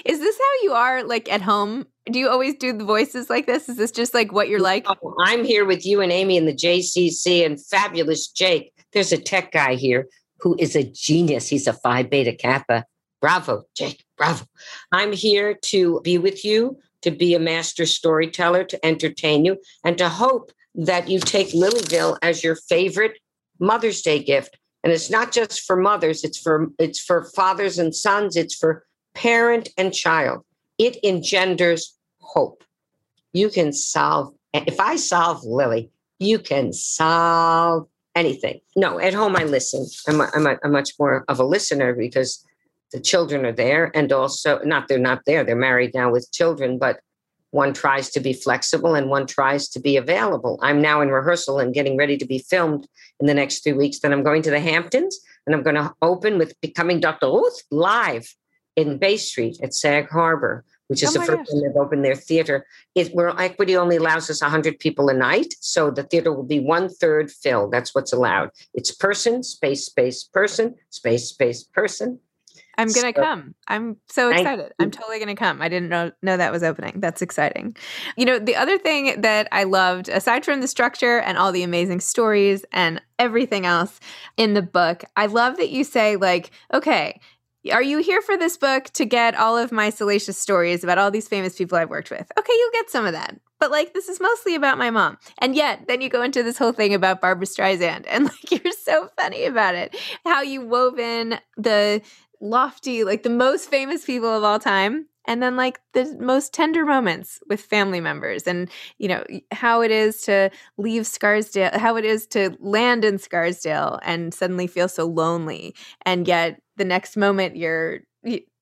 is 0.05 0.19
this 0.19 0.37
how 0.37 0.63
you 0.63 0.73
are 0.73 1.03
like 1.03 1.31
at 1.31 1.41
home? 1.41 1.85
Do 2.05 2.19
you 2.19 2.29
always 2.29 2.55
do 2.55 2.73
the 2.73 2.85
voices 2.85 3.29
like 3.29 3.45
this? 3.45 3.69
Is 3.69 3.77
this 3.77 3.91
just 3.91 4.13
like 4.13 4.31
what 4.31 4.49
you're 4.49 4.61
like? 4.61 4.85
Oh, 4.87 5.15
I'm 5.25 5.43
here 5.43 5.65
with 5.65 5.85
you 5.85 6.01
and 6.01 6.11
Amy 6.11 6.37
and 6.37 6.47
the 6.47 6.53
JCC 6.53 7.45
and 7.45 7.63
fabulous 7.63 8.27
Jake. 8.27 8.73
There's 8.93 9.11
a 9.11 9.17
tech 9.17 9.51
guy 9.51 9.75
here 9.75 10.07
who 10.39 10.55
is 10.59 10.75
a 10.75 10.83
genius. 10.83 11.49
He's 11.49 11.67
a 11.67 11.73
Phi 11.73 12.03
Beta 12.03 12.33
Kappa. 12.33 12.85
Bravo, 13.19 13.63
Jake. 13.75 14.03
Bravo. 14.17 14.45
I'm 14.91 15.11
here 15.11 15.55
to 15.65 16.01
be 16.03 16.17
with 16.17 16.45
you 16.45 16.77
to 17.01 17.11
be 17.11 17.33
a 17.33 17.39
master 17.39 17.85
storyteller, 17.85 18.63
to 18.65 18.85
entertain 18.85 19.45
you, 19.45 19.57
and 19.83 19.97
to 19.97 20.09
hope 20.09 20.51
that 20.75 21.09
you 21.09 21.19
take 21.19 21.49
Lilyville 21.49 22.17
as 22.21 22.43
your 22.43 22.55
favorite 22.55 23.19
Mother's 23.59 24.01
Day 24.01 24.21
gift. 24.21 24.57
And 24.83 24.93
it's 24.93 25.09
not 25.09 25.31
just 25.31 25.61
for 25.61 25.75
mothers, 25.75 26.23
it's 26.23 26.37
for 26.37 26.67
it's 26.79 26.99
for 26.99 27.25
fathers 27.35 27.79
and 27.79 27.93
sons, 27.95 28.35
it's 28.35 28.55
for 28.55 28.85
parent 29.17 29.69
and 29.77 29.93
child. 29.93 30.43
It 30.77 30.97
engenders 31.03 31.95
hope. 32.19 32.63
You 33.33 33.49
can 33.49 33.73
solve 33.73 34.33
if 34.53 34.79
I 34.79 34.95
solve 34.95 35.43
Lily, 35.43 35.91
you 36.19 36.39
can 36.39 36.71
solve 36.73 37.87
anything. 38.15 38.59
No, 38.75 38.99
at 38.99 39.13
home 39.13 39.35
I 39.35 39.43
listen. 39.43 39.85
I'm, 40.07 40.21
a, 40.21 40.29
I'm, 40.33 40.47
a, 40.47 40.57
I'm 40.63 40.71
much 40.71 40.91
more 40.99 41.25
of 41.27 41.39
a 41.39 41.43
listener 41.43 41.93
because 41.93 42.43
the 42.91 42.99
children 42.99 43.45
are 43.45 43.51
there 43.51 43.91
and 43.93 44.11
also 44.11 44.59
not 44.63 44.87
they're 44.87 44.97
not 44.97 45.25
there 45.25 45.43
they're 45.43 45.55
married 45.55 45.93
now 45.93 46.09
with 46.09 46.31
children 46.31 46.77
but 46.77 47.01
one 47.51 47.73
tries 47.73 48.09
to 48.09 48.19
be 48.19 48.33
flexible 48.33 48.95
and 48.95 49.09
one 49.09 49.27
tries 49.27 49.67
to 49.67 49.79
be 49.79 49.97
available 49.97 50.57
i'm 50.61 50.81
now 50.81 51.01
in 51.01 51.09
rehearsal 51.09 51.59
and 51.59 51.73
getting 51.73 51.97
ready 51.97 52.15
to 52.17 52.25
be 52.25 52.39
filmed 52.39 52.87
in 53.19 53.27
the 53.27 53.33
next 53.33 53.63
three 53.63 53.73
weeks 53.73 53.99
then 53.99 54.13
i'm 54.13 54.23
going 54.23 54.41
to 54.41 54.49
the 54.49 54.59
hamptons 54.59 55.19
and 55.45 55.53
i'm 55.53 55.63
going 55.63 55.75
to 55.75 55.93
open 56.01 56.37
with 56.37 56.59
becoming 56.61 57.01
dr 57.01 57.27
ruth 57.27 57.61
live 57.71 58.33
in 58.77 58.97
bay 58.97 59.17
street 59.17 59.57
at 59.61 59.73
sag 59.73 60.07
harbor 60.09 60.63
which 60.87 61.03
is 61.03 61.09
oh 61.09 61.19
the 61.19 61.25
first 61.25 61.51
time 61.51 61.61
they've 61.61 61.75
opened 61.75 62.05
their 62.05 62.15
theater 62.15 62.65
it, 62.95 63.09
where 63.13 63.37
equity 63.39 63.75
only 63.75 63.97
allows 63.97 64.29
us 64.29 64.41
100 64.41 64.79
people 64.79 65.09
a 65.09 65.13
night 65.13 65.53
so 65.59 65.91
the 65.91 66.03
theater 66.03 66.31
will 66.31 66.43
be 66.43 66.59
one 66.59 66.87
third 66.87 67.29
filled 67.29 67.71
that's 67.71 67.93
what's 67.93 68.13
allowed 68.13 68.49
it's 68.73 68.91
person 68.91 69.43
space 69.43 69.85
space 69.85 70.23
person 70.23 70.75
space 70.89 71.27
space 71.27 71.63
person 71.63 72.19
I'm 72.79 72.89
gonna 72.89 73.11
so, 73.15 73.23
come. 73.23 73.55
I'm 73.67 73.97
so 74.07 74.29
excited. 74.29 74.71
I'm 74.79 74.91
totally 74.91 75.17
gonna 75.17 75.35
come. 75.35 75.63
I 75.63 75.67
didn't 75.67 75.89
know 75.89 76.11
know 76.21 76.37
that 76.37 76.51
was 76.51 76.61
opening. 76.61 76.99
That's 76.99 77.23
exciting. 77.23 77.75
You 78.15 78.25
know, 78.25 78.37
the 78.37 78.55
other 78.55 78.77
thing 78.77 79.19
that 79.21 79.47
I 79.51 79.63
loved, 79.63 80.09
aside 80.09 80.45
from 80.45 80.61
the 80.61 80.67
structure 80.67 81.19
and 81.19 81.39
all 81.39 81.51
the 81.51 81.63
amazing 81.63 82.01
stories 82.01 82.63
and 82.71 83.01
everything 83.17 83.65
else 83.65 83.99
in 84.37 84.53
the 84.53 84.61
book, 84.61 85.03
I 85.15 85.25
love 85.25 85.57
that 85.57 85.71
you 85.71 85.83
say 85.83 86.17
like, 86.17 86.51
okay, 86.71 87.19
are 87.71 87.81
you 87.81 87.99
here 87.99 88.21
for 88.21 88.37
this 88.37 88.57
book 88.57 88.85
to 88.93 89.05
get 89.05 89.35
all 89.35 89.57
of 89.57 89.71
my 89.71 89.89
salacious 89.89 90.37
stories 90.37 90.83
about 90.83 90.97
all 90.97 91.11
these 91.11 91.27
famous 91.27 91.57
people 91.57 91.77
I've 91.77 91.89
worked 91.89 92.11
with? 92.11 92.31
Okay, 92.37 92.53
you'll 92.53 92.71
get 92.71 92.89
some 92.89 93.05
of 93.05 93.13
that. 93.13 93.39
But 93.59 93.71
like, 93.71 93.93
this 93.93 94.07
is 94.07 94.19
mostly 94.19 94.55
about 94.55 94.77
my 94.77 94.89
mom. 94.89 95.17
And 95.39 95.55
yet, 95.55 95.87
then 95.87 96.01
you 96.01 96.09
go 96.09 96.21
into 96.21 96.43
this 96.43 96.57
whole 96.57 96.71
thing 96.71 96.93
about 96.93 97.21
Barbra 97.21 97.47
Streisand, 97.47 98.05
and 98.07 98.25
like, 98.25 98.51
you're 98.63 98.73
so 98.73 99.09
funny 99.19 99.45
about 99.45 99.75
it. 99.75 99.95
How 100.25 100.41
you 100.41 100.65
wove 100.65 100.99
in 100.99 101.39
the 101.57 102.01
lofty, 102.39 103.03
like 103.03 103.23
the 103.23 103.29
most 103.29 103.69
famous 103.69 104.05
people 104.05 104.29
of 104.29 104.43
all 104.43 104.59
time, 104.59 105.07
and 105.27 105.43
then 105.43 105.55
like 105.55 105.79
the 105.93 106.15
most 106.19 106.53
tender 106.53 106.85
moments 106.85 107.39
with 107.49 107.59
family 107.59 107.99
members 107.99 108.43
and 108.43 108.69
you 108.97 109.07
know 109.07 109.23
how 109.51 109.81
it 109.81 109.91
is 109.91 110.21
to 110.21 110.49
leave 110.77 111.05
scarsdale 111.05 111.77
how 111.77 111.97
it 111.97 112.05
is 112.05 112.25
to 112.25 112.55
land 112.59 113.03
in 113.03 113.17
scarsdale 113.17 113.99
and 114.03 114.33
suddenly 114.33 114.67
feel 114.67 114.87
so 114.87 115.05
lonely 115.05 115.75
and 116.05 116.27
yet 116.27 116.61
the 116.77 116.85
next 116.85 117.17
moment 117.17 117.55
you're 117.55 117.99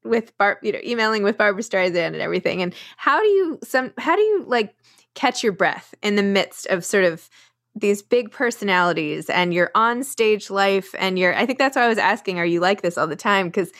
with 0.04 0.38
bar 0.38 0.60
you 0.62 0.72
know 0.72 0.80
emailing 0.84 1.24
with 1.24 1.38
Barbra 1.38 1.64
streisand 1.64 2.08
and 2.08 2.22
everything 2.22 2.62
and 2.62 2.74
how 2.98 3.22
do 3.22 3.28
you 3.28 3.60
some 3.64 3.92
how 3.98 4.16
do 4.16 4.22
you 4.22 4.46
like 4.48 4.76
catch 5.16 5.44
your 5.44 5.54
breath 5.54 5.96
in 6.04 6.16
the 6.16 6.24
midst 6.24 6.68
of 6.68 6.86
sort 6.86 7.04
of 7.04 7.30
these 7.76 8.02
big 8.02 8.32
personalities 8.32 9.30
and 9.30 9.54
your 9.54 9.72
on 9.76 10.04
stage 10.04 10.50
life 10.50 10.96
and 10.98 11.20
your 11.20 11.36
I 11.36 11.46
think 11.46 11.60
that's 11.60 11.76
why 11.76 11.84
I 11.84 11.90
was 11.90 11.98
asking 11.98 12.40
are 12.40 12.46
you 12.46 12.60
like 12.60 12.82
this 12.82 12.98
all 12.98 13.08
the 13.08 13.16
time? 13.16 13.48
Because 13.48 13.72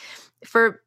for 0.44 0.82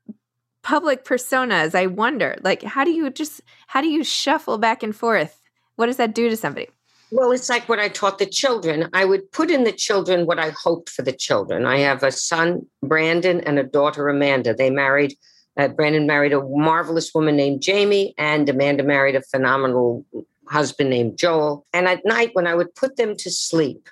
public 0.62 1.06
personas 1.06 1.74
I 1.74 1.88
wonder 1.88 2.36
like 2.44 2.62
how 2.62 2.84
do 2.84 2.92
you 2.92 3.10
just 3.10 3.42
how 3.68 3.82
do 3.82 3.88
you 3.88 4.04
shuffle 4.04 4.58
back 4.58 4.84
and 4.84 4.96
forth? 4.96 5.40
What 5.76 5.88
does 5.88 5.98
that 5.98 6.14
do 6.14 6.30
to 6.30 6.38
somebody 6.38 6.68
well 7.12 7.32
it's 7.32 7.50
like 7.50 7.68
what 7.68 7.80
I 7.80 7.90
taught 7.90 8.20
the 8.20 8.26
children. 8.26 8.90
I 8.94 9.06
would 9.06 9.32
put 9.32 9.50
in 9.50 9.64
the 9.64 9.72
children 9.72 10.26
what 10.26 10.40
I 10.40 10.50
hoped 10.50 10.90
for 10.90 11.02
the 11.02 11.12
children. 11.12 11.66
I 11.66 11.80
have 11.80 12.04
a 12.04 12.12
son 12.12 12.66
Brandon 12.84 13.42
and 13.42 13.60
a 13.60 13.64
daughter 13.64 14.08
Amanda. 14.10 14.54
They 14.54 14.70
married 14.70 15.16
uh, 15.58 15.68
Brandon 15.68 16.08
married 16.08 16.34
a 16.34 16.42
marvelous 16.42 17.14
woman 17.14 17.36
named 17.36 17.62
Jamie 17.62 18.14
and 18.18 18.48
Amanda 18.48 18.84
married 18.84 19.16
a 19.16 19.22
phenomenal 19.22 20.06
husband 20.48 20.90
named 20.90 21.18
Joel. 21.18 21.66
And 21.74 21.88
at 21.88 22.06
night, 22.06 22.32
when 22.34 22.48
I 22.48 22.56
would 22.56 22.74
put 22.76 22.96
them 22.96 23.16
to 23.18 23.30
sleep, 23.30 23.90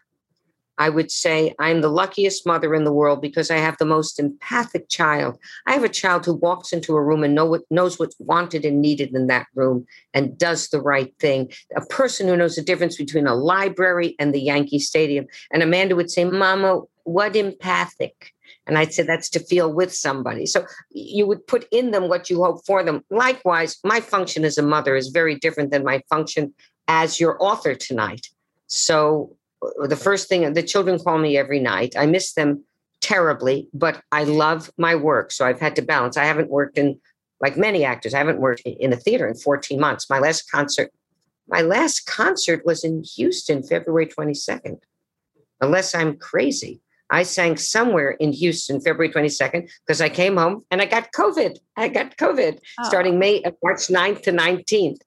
I 0.77 0.89
would 0.89 1.11
say, 1.11 1.53
I'm 1.59 1.81
the 1.81 1.89
luckiest 1.89 2.45
mother 2.45 2.75
in 2.75 2.83
the 2.83 2.93
world 2.93 3.21
because 3.21 3.49
I 3.49 3.57
have 3.57 3.77
the 3.77 3.85
most 3.85 4.19
empathic 4.19 4.89
child. 4.89 5.37
I 5.65 5.73
have 5.73 5.83
a 5.83 5.89
child 5.89 6.25
who 6.25 6.35
walks 6.35 6.71
into 6.71 6.95
a 6.95 7.03
room 7.03 7.23
and 7.23 7.33
know 7.33 7.45
what, 7.45 7.61
knows 7.71 7.97
what's 7.97 8.15
wanted 8.19 8.65
and 8.65 8.81
needed 8.81 9.13
in 9.15 9.27
that 9.27 9.47
room 9.55 9.85
and 10.13 10.37
does 10.37 10.69
the 10.69 10.81
right 10.81 11.13
thing. 11.19 11.51
A 11.75 11.81
person 11.85 12.27
who 12.27 12.37
knows 12.37 12.55
the 12.55 12.61
difference 12.61 12.97
between 12.97 13.27
a 13.27 13.35
library 13.35 14.15
and 14.19 14.33
the 14.33 14.41
Yankee 14.41 14.79
Stadium. 14.79 15.25
And 15.51 15.63
Amanda 15.63 15.95
would 15.95 16.11
say, 16.11 16.25
Mama, 16.25 16.81
what 17.03 17.35
empathic? 17.35 18.33
And 18.67 18.77
I'd 18.77 18.93
say 18.93 19.03
that's 19.03 19.29
to 19.29 19.39
feel 19.39 19.71
with 19.73 19.93
somebody. 19.93 20.45
So 20.45 20.65
you 20.91 21.25
would 21.25 21.47
put 21.47 21.67
in 21.71 21.91
them 21.91 22.09
what 22.09 22.29
you 22.29 22.43
hope 22.43 22.65
for 22.65 22.83
them. 22.83 23.03
Likewise, 23.09 23.77
my 23.83 24.01
function 24.01 24.43
as 24.43 24.57
a 24.57 24.61
mother 24.61 24.95
is 24.95 25.07
very 25.07 25.35
different 25.35 25.71
than 25.71 25.85
my 25.85 26.03
function 26.09 26.53
as 26.87 27.19
your 27.19 27.41
author 27.41 27.75
tonight. 27.75 28.27
So 28.67 29.35
the 29.61 29.95
first 29.95 30.29
thing, 30.29 30.51
the 30.53 30.63
children 30.63 30.99
call 30.99 31.17
me 31.17 31.37
every 31.37 31.59
night. 31.59 31.95
I 31.97 32.05
miss 32.05 32.33
them 32.33 32.63
terribly, 33.01 33.69
but 33.73 34.01
I 34.11 34.23
love 34.23 34.71
my 34.77 34.95
work. 34.95 35.31
So 35.31 35.45
I've 35.45 35.59
had 35.59 35.75
to 35.77 35.81
balance. 35.81 36.17
I 36.17 36.25
haven't 36.25 36.49
worked 36.49 36.77
in, 36.77 36.99
like 37.41 37.57
many 37.57 37.83
actors, 37.83 38.13
I 38.13 38.17
haven't 38.17 38.39
worked 38.39 38.61
in 38.61 38.93
a 38.93 38.97
theater 38.97 39.27
in 39.27 39.35
14 39.35 39.79
months. 39.79 40.09
My 40.09 40.19
last 40.19 40.51
concert, 40.51 40.91
my 41.47 41.61
last 41.61 42.05
concert 42.05 42.65
was 42.65 42.83
in 42.83 43.03
Houston, 43.15 43.63
February 43.63 44.07
22nd, 44.07 44.79
unless 45.61 45.95
I'm 45.95 46.17
crazy. 46.17 46.81
I 47.09 47.23
sang 47.23 47.55
somewhere 47.55 48.11
in 48.11 48.33
Houston, 48.33 48.81
February 48.81 49.13
22nd, 49.13 49.69
because 49.85 50.01
I 50.01 50.09
came 50.09 50.35
home 50.35 50.65
and 50.69 50.81
I 50.81 50.85
got 50.85 51.13
COVID. 51.13 51.57
I 51.77 51.87
got 51.87 52.17
COVID 52.17 52.59
oh. 52.79 52.83
starting 52.83 53.17
May, 53.17 53.41
uh, 53.43 53.51
March 53.63 53.87
9th 53.87 54.23
to 54.23 54.31
19th, 54.31 54.99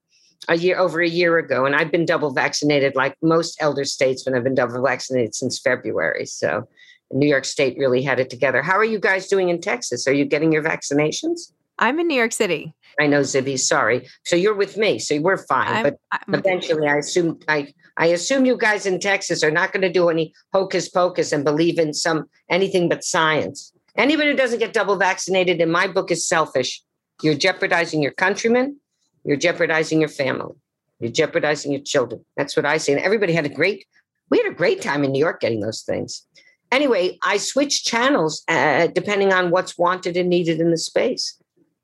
a 0.49 0.57
year 0.57 0.79
over 0.79 1.01
a 1.01 1.09
year 1.09 1.39
ago. 1.39 1.67
And 1.67 1.77
I've 1.77 1.91
been 1.91 2.07
double 2.07 2.33
vaccinated 2.33 2.95
like 2.95 3.15
most 3.23 3.57
elder 3.61 3.85
statesmen. 3.85 4.35
I've 4.35 4.45
been 4.45 4.55
double 4.55 4.83
vaccinated 4.83 5.35
since 5.35 5.59
February. 5.59 6.27
So 6.27 6.69
New 7.13 7.29
York 7.29 7.45
State 7.45 7.77
really 7.79 8.03
had 8.03 8.21
it 8.21 8.31
together. 8.31 8.63
How 8.63 8.77
are 8.77 8.85
you 8.85 8.99
guys 8.99 9.29
doing 9.29 9.49
in 9.49 9.61
Texas? 9.61 10.07
Are 10.07 10.13
you 10.13 10.25
getting 10.25 10.53
your 10.53 10.63
vaccinations? 10.63 11.53
I'm 11.79 11.99
in 11.99 12.09
New 12.09 12.17
York 12.17 12.33
City. 12.33 12.75
I 12.99 13.07
know, 13.07 13.21
Zibby. 13.21 13.59
Sorry. 13.59 14.09
So 14.25 14.37
you're 14.37 14.55
with 14.55 14.77
me. 14.77 14.99
So 14.99 15.19
we're 15.21 15.39
fine. 15.39 15.69
I'm, 15.69 15.83
but 15.83 15.97
I'm 16.13 16.35
eventually, 16.35 16.87
I 16.87 16.97
assume 16.97 17.39
I 17.49 17.73
I 17.97 18.07
assume 18.07 18.47
you 18.47 18.57
guys 18.57 18.87
in 18.87 18.99
Texas 18.99 19.43
are 19.43 19.51
not 19.51 19.73
going 19.73 19.83
to 19.83 19.93
do 19.93 20.09
any 20.09 20.33
hocus 20.53 20.89
pocus 20.89 21.33
and 21.33 21.45
believe 21.45 21.79
in 21.79 21.93
some 21.95 22.29
anything 22.49 22.89
but 22.89 23.05
science. 23.05 23.73
Anybody 23.97 24.31
who 24.31 24.37
doesn't 24.37 24.59
get 24.59 24.73
double 24.73 24.97
vaccinated, 24.97 25.61
in 25.61 25.71
my 25.71 25.87
book, 25.87 26.11
is 26.11 26.27
selfish. 26.27 26.83
You're 27.23 27.35
jeopardizing 27.35 28.03
your 28.03 28.13
countrymen. 28.13 28.80
You're 29.25 29.37
jeopardizing 29.37 30.01
your 30.01 30.09
family. 30.09 30.55
You're 30.99 31.13
jeopardizing 31.13 31.73
your 31.73 31.81
children. 31.83 32.25
That's 32.37 32.57
what 32.57 32.67
I 32.67 32.77
say. 32.77 32.93
And 32.93 33.03
everybody 33.03 33.33
had 33.33 33.47
a 33.47 33.51
great. 33.51 33.87
We 34.31 34.39
had 34.39 34.51
a 34.51 34.55
great 34.55 34.81
time 34.81 35.03
in 35.03 35.13
New 35.13 35.19
York 35.19 35.41
getting 35.41 35.61
those 35.61 35.83
things 35.83 36.25
anyway, 36.73 37.19
I 37.23 37.37
switch 37.37 37.85
channels 37.85 38.43
uh, 38.49 38.89
depending 38.89 39.33
on 39.33 39.51
what's 39.51 39.79
wanted 39.79 40.17
and 40.17 40.29
needed 40.29 40.61
in 40.61 40.71
the 40.71 40.79
space. 40.79 41.37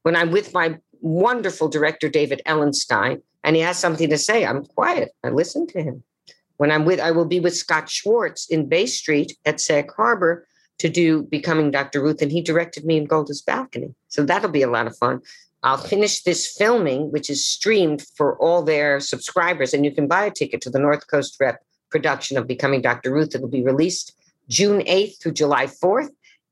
When 0.02 0.16
I'm 0.16 0.30
with 0.30 0.54
my 0.54 0.78
wonderful 1.00 1.68
director, 1.68 2.08
David 2.08 2.42
Ellenstein, 2.46 3.22
and 3.44 3.56
he 3.56 3.62
has 3.62 3.78
something 3.78 4.08
to 4.10 4.18
say, 4.18 4.44
I'm 4.44 4.64
quiet. 4.64 5.10
I 5.24 5.30
listen 5.30 5.66
to 5.68 5.82
him. 5.82 6.02
When 6.56 6.70
I'm 6.70 6.84
with, 6.84 7.00
I 7.00 7.10
will 7.10 7.26
be 7.26 7.40
with 7.40 7.56
Scott 7.56 7.90
Schwartz 7.90 8.48
in 8.48 8.68
Bay 8.68 8.86
Street 8.86 9.36
at 9.44 9.60
Sag 9.60 9.92
Harbor 9.94 10.46
to 10.78 10.88
do 10.88 11.22
Becoming 11.22 11.70
Dr. 11.70 12.02
Ruth, 12.02 12.22
and 12.22 12.32
he 12.32 12.40
directed 12.40 12.84
me 12.84 12.96
in 12.96 13.06
Golda's 13.06 13.42
Balcony. 13.42 13.94
So 14.08 14.24
that'll 14.24 14.50
be 14.50 14.62
a 14.62 14.70
lot 14.70 14.86
of 14.86 14.96
fun. 14.96 15.20
I'll 15.66 15.76
finish 15.76 16.22
this 16.22 16.46
filming, 16.46 17.10
which 17.10 17.28
is 17.28 17.44
streamed 17.44 18.06
for 18.16 18.38
all 18.38 18.62
their 18.62 19.00
subscribers, 19.00 19.74
and 19.74 19.84
you 19.84 19.90
can 19.90 20.06
buy 20.06 20.26
a 20.26 20.30
ticket 20.30 20.60
to 20.60 20.70
the 20.70 20.78
North 20.78 21.08
Coast 21.08 21.36
Rep 21.40 21.60
production 21.90 22.38
of 22.38 22.46
Becoming 22.46 22.82
Dr. 22.82 23.12
Ruth. 23.12 23.34
It'll 23.34 23.48
be 23.48 23.64
released 23.64 24.16
June 24.48 24.82
8th 24.82 25.20
through 25.20 25.32
July 25.32 25.66
4th, 25.66 26.10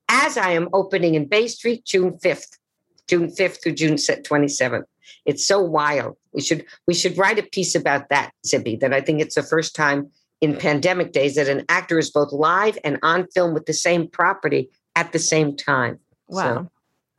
as 0.09 0.37
I 0.37 0.51
am 0.51 0.69
opening 0.73 1.15
in 1.15 1.27
Bay 1.27 1.47
Street 1.47 1.85
June 1.85 2.19
5th, 2.25 2.59
June 3.07 3.29
5th 3.29 3.63
through 3.63 3.75
June 3.75 3.95
27th. 3.95 4.83
It's 5.25 5.47
so 5.47 5.63
wild. 5.63 6.17
We 6.33 6.41
should 6.41 6.67
we 6.89 6.95
should 6.95 7.17
write 7.17 7.39
a 7.39 7.45
piece 7.45 7.77
about 7.77 8.09
that, 8.09 8.33
Zibby, 8.45 8.81
that 8.81 8.93
I 8.93 9.01
think 9.01 9.21
it's 9.21 9.37
the 9.37 9.45
first 9.45 9.77
time 9.77 10.11
in 10.41 10.57
pandemic 10.57 11.13
days 11.13 11.37
that 11.37 11.49
an 11.49 11.65
actor 11.69 12.01
is 12.01 12.11
both 12.11 12.33
live 12.33 12.77
and 12.83 12.99
on 13.05 13.29
film 13.29 13.55
with 13.55 13.67
the 13.67 13.75
same 13.75 14.09
property 14.09 14.71
at 14.97 15.13
the 15.13 15.21
same 15.21 15.57
time. 15.57 16.01
Wow. 16.27 16.43
So, 16.43 16.71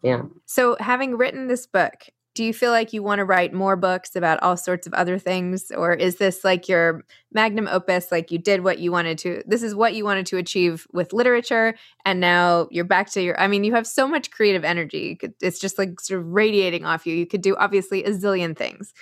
yeah. 0.06 0.22
So 0.46 0.78
having 0.80 1.18
written 1.18 1.48
this 1.48 1.66
book, 1.66 2.06
do 2.36 2.44
you 2.44 2.54
feel 2.54 2.72
like 2.72 2.94
you 2.94 3.02
want 3.02 3.20
to 3.20 3.26
write 3.26 3.54
more 3.54 3.76
books 3.76 4.16
about 4.16 4.44
all 4.44 4.58
sorts 4.58 4.86
of 4.86 4.94
other 4.94 5.18
things? 5.18 5.72
Or 5.72 5.94
is 5.94 6.18
this 6.18 6.44
like 6.44 6.68
your 6.68 7.06
magnum 7.32 7.68
opus 7.72 8.12
like 8.12 8.30
you 8.30 8.38
did 8.38 8.64
what 8.64 8.78
you 8.78 8.92
wanted 8.92 9.18
to 9.20 9.42
this 9.48 9.64
is 9.64 9.74
what 9.74 9.96
you 9.96 10.04
wanted 10.04 10.26
to 10.28 10.38
achieve 10.38 10.86
with 10.94 11.12
literature 11.12 11.76
and 12.06 12.20
now 12.20 12.68
you're 12.72 12.86
back 12.86 13.12
to 13.12 13.22
your 13.22 13.38
i 13.40 13.46
mean 13.46 13.66
you 13.66 13.74
have 13.74 13.86
so 13.86 14.08
much 14.08 14.32
creative 14.32 14.64
energy 14.64 15.16
could, 15.16 15.34
it's 15.42 15.60
just 15.60 15.78
like 15.78 16.00
sort 16.00 16.22
of 16.22 16.28
radiating 16.28 16.86
off 16.86 17.06
you 17.06 17.14
you 17.14 17.26
could 17.26 17.42
do 17.42 17.56
obviously 17.58 18.04
a 18.04 18.12
zillion 18.12 18.56
things. 18.56 18.94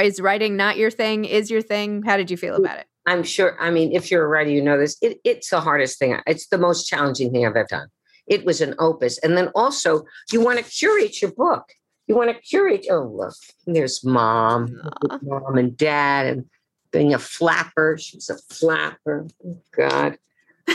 Is 0.00 0.20
writing 0.20 0.56
not 0.56 0.78
your 0.78 0.90
thing 0.90 1.24
is 1.24 1.50
your 1.50 1.62
thing? 1.62 2.02
How 2.02 2.16
did 2.16 2.30
you 2.30 2.36
feel 2.36 2.54
mm, 2.54 2.60
about 2.60 2.78
it? 2.78 2.86
I'm 3.06 3.22
sure 3.22 3.56
i 3.60 3.70
mean 3.70 3.92
if 3.92 4.10
you're 4.10 4.24
a 4.24 4.28
writer 4.28 4.50
you 4.50 4.62
know 4.62 4.78
this 4.78 4.96
it, 5.02 5.18
it's 5.24 5.50
the 5.50 5.60
hardest 5.60 5.98
thing 5.98 6.18
it's 6.26 6.48
the 6.48 6.58
most 6.58 6.86
challenging 6.86 7.30
thing 7.30 7.46
i've 7.46 7.56
ever 7.56 7.66
done 7.68 7.88
it 8.30 8.46
was 8.46 8.62
an 8.62 8.74
opus 8.78 9.18
and 9.18 9.36
then 9.36 9.48
also 9.54 10.02
you 10.32 10.40
want 10.40 10.58
to 10.58 10.64
curate 10.64 11.20
your 11.20 11.32
book 11.32 11.70
you 12.10 12.16
want 12.16 12.28
to 12.28 12.42
curate. 12.42 12.86
Oh, 12.90 13.04
look, 13.04 13.34
there's 13.68 14.04
mom, 14.04 14.82
mom 15.22 15.56
and 15.56 15.76
dad, 15.76 16.26
and 16.26 16.44
being 16.90 17.14
a 17.14 17.20
flapper. 17.20 17.96
She's 18.00 18.28
a 18.28 18.36
flapper. 18.52 19.28
Oh, 19.46 19.62
God. 19.76 20.18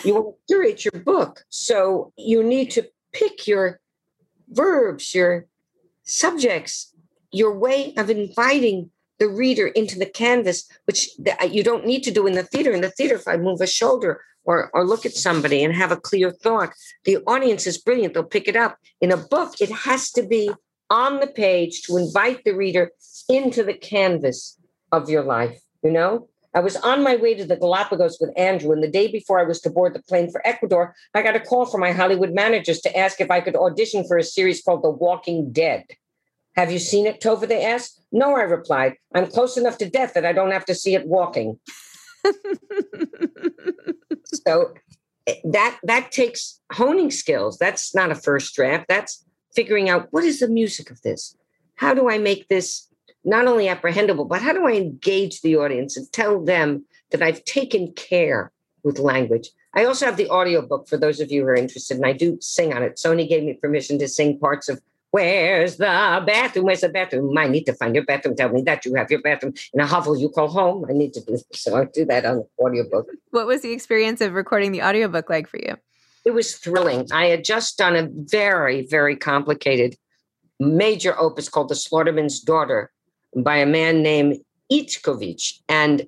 You 0.05 0.13
want 0.13 0.27
to 0.27 0.53
curate 0.53 0.85
your 0.85 1.03
book. 1.03 1.43
So 1.49 2.13
you 2.17 2.41
need 2.41 2.71
to 2.71 2.87
pick 3.11 3.47
your 3.47 3.81
verbs, 4.47 5.13
your 5.13 5.47
subjects, 6.03 6.95
your 7.33 7.53
way 7.53 7.93
of 7.97 8.09
inviting 8.09 8.91
the 9.19 9.29
reader 9.29 9.67
into 9.67 9.97
the 9.97 10.05
canvas, 10.05 10.69
which 10.85 11.09
uh, 11.41 11.45
you 11.45 11.63
don't 11.63 11.85
need 11.85 12.03
to 12.03 12.11
do 12.11 12.27
in 12.27 12.33
the 12.33 12.43
theater. 12.43 12.71
In 12.71 12.81
the 12.81 12.91
theater, 12.91 13.15
if 13.15 13.27
I 13.27 13.37
move 13.37 13.61
a 13.61 13.67
shoulder 13.67 14.21
or, 14.43 14.69
or 14.73 14.85
look 14.85 15.05
at 15.05 15.13
somebody 15.13 15.63
and 15.63 15.73
have 15.73 15.91
a 15.91 15.97
clear 15.97 16.31
thought, 16.31 16.73
the 17.05 17.17
audience 17.25 17.65
is 17.67 17.77
brilliant. 17.77 18.13
They'll 18.13 18.23
pick 18.23 18.47
it 18.47 18.55
up. 18.55 18.77
In 19.01 19.11
a 19.11 19.17
book, 19.17 19.61
it 19.61 19.71
has 19.71 20.11
to 20.11 20.23
be 20.23 20.51
on 20.89 21.19
the 21.19 21.27
page 21.27 21.83
to 21.83 21.97
invite 21.97 22.43
the 22.43 22.53
reader 22.53 22.91
into 23.29 23.63
the 23.63 23.73
canvas 23.73 24.57
of 24.91 25.09
your 25.09 25.23
life. 25.23 25.59
You 25.83 25.91
know, 25.91 26.29
I 26.53 26.59
was 26.59 26.77
on 26.77 27.03
my 27.03 27.15
way 27.15 27.33
to 27.35 27.45
the 27.45 27.57
Galapagos 27.57 28.17
with 28.21 28.31
Andrew, 28.37 28.71
and 28.71 28.81
the 28.81 28.87
day 28.87 29.11
before 29.11 29.39
I 29.39 29.43
was 29.43 29.59
to 29.61 29.69
board 29.69 29.93
the 29.93 30.01
plane 30.01 30.31
for 30.31 30.45
Ecuador, 30.47 30.95
I 31.13 31.21
got 31.21 31.35
a 31.35 31.39
call 31.39 31.65
from 31.65 31.81
my 31.81 31.91
Hollywood 31.91 32.33
managers 32.33 32.79
to 32.81 32.97
ask 32.97 33.19
if 33.19 33.29
I 33.29 33.41
could 33.41 33.55
audition 33.55 34.05
for 34.07 34.17
a 34.17 34.23
series 34.23 34.61
called 34.61 34.83
The 34.83 34.89
Walking 34.89 35.51
Dead. 35.51 35.85
Have 36.55 36.71
you 36.71 36.79
seen 36.79 37.05
it, 37.05 37.21
Tovah? 37.21 37.47
They 37.47 37.65
asked. 37.65 38.01
No, 38.11 38.35
I 38.35 38.43
replied. 38.43 38.95
I'm 39.13 39.27
close 39.27 39.57
enough 39.57 39.77
to 39.79 39.89
death 39.89 40.13
that 40.13 40.25
I 40.25 40.33
don't 40.33 40.51
have 40.51 40.65
to 40.65 40.75
see 40.75 40.95
it 40.95 41.05
walking. 41.05 41.59
so 44.23 44.73
that 45.43 45.79
that 45.83 46.11
takes 46.11 46.61
honing 46.71 47.11
skills. 47.11 47.57
That's 47.57 47.93
not 47.93 48.11
a 48.11 48.15
first 48.15 48.55
draft. 48.55 48.85
That's 48.87 49.25
figuring 49.53 49.89
out 49.89 50.07
what 50.11 50.23
is 50.23 50.39
the 50.39 50.47
music 50.47 50.89
of 50.91 51.01
this? 51.01 51.35
How 51.75 51.93
do 51.93 52.09
I 52.09 52.17
make 52.17 52.47
this 52.47 52.87
not 53.23 53.47
only 53.47 53.65
apprehendable, 53.65 54.27
but 54.27 54.41
how 54.41 54.53
do 54.53 54.65
I 54.65 54.73
engage 54.73 55.41
the 55.41 55.57
audience 55.57 55.97
and 55.97 56.11
tell 56.11 56.43
them 56.43 56.85
that 57.11 57.21
I've 57.21 57.43
taken 57.43 57.91
care 57.93 58.51
with 58.83 58.99
language? 58.99 59.49
I 59.73 59.83
also 59.85 60.05
have 60.05 60.15
the 60.15 60.29
audiobook 60.29 60.87
for 60.87 60.95
those 60.95 61.19
of 61.19 61.31
you 61.31 61.41
who 61.41 61.47
are 61.47 61.55
interested, 61.55 61.97
and 61.97 62.05
I 62.05 62.13
do 62.13 62.37
sing 62.39 62.73
on 62.73 62.81
it. 62.81 62.95
Sony 62.95 63.27
gave 63.27 63.43
me 63.43 63.53
permission 63.53 63.99
to 63.99 64.07
sing 64.07 64.39
parts 64.39 64.69
of 64.69 64.79
Where's 65.15 65.77
the 65.77 66.23
bathroom? 66.27 66.65
Where's 66.65 66.81
the 66.81 66.89
bathroom? 66.89 67.37
I 67.37 67.47
need 67.47 67.65
to 67.67 67.73
find 67.73 67.95
your 67.95 68.03
bathroom. 68.03 68.35
Tell 68.35 68.49
me 68.49 68.61
that 68.63 68.83
you 68.83 68.95
have 68.95 69.09
your 69.09 69.21
bathroom 69.21 69.53
in 69.73 69.79
a 69.79 69.87
hovel 69.87 70.17
you 70.17 70.27
call 70.27 70.49
home. 70.49 70.85
I 70.89 70.91
need 70.91 71.13
to 71.13 71.21
do. 71.21 71.37
So 71.53 71.77
I 71.77 71.85
do 71.85 72.03
that 72.05 72.25
on 72.25 72.37
the 72.37 72.63
audiobook. 72.63 73.07
What 73.31 73.47
was 73.47 73.61
the 73.61 73.71
experience 73.71 74.19
of 74.19 74.33
recording 74.33 74.73
the 74.73 74.81
audiobook 74.81 75.29
like 75.29 75.47
for 75.47 75.57
you? 75.57 75.75
it 76.25 76.33
was 76.33 76.55
thrilling. 76.55 77.07
I 77.13 77.27
had 77.27 77.43
just 77.43 77.77
done 77.77 77.95
a 77.95 78.09
very, 78.11 78.85
very 78.87 79.15
complicated 79.15 79.95
major 80.59 81.17
opus 81.17 81.47
called 81.47 81.69
The 81.69 81.75
Slaughterman's 81.75 82.39
Daughter 82.41 82.91
by 83.35 83.57
a 83.57 83.65
man 83.65 84.01
named 84.01 84.39
Iczkovits. 84.71 85.59
And 85.69 86.07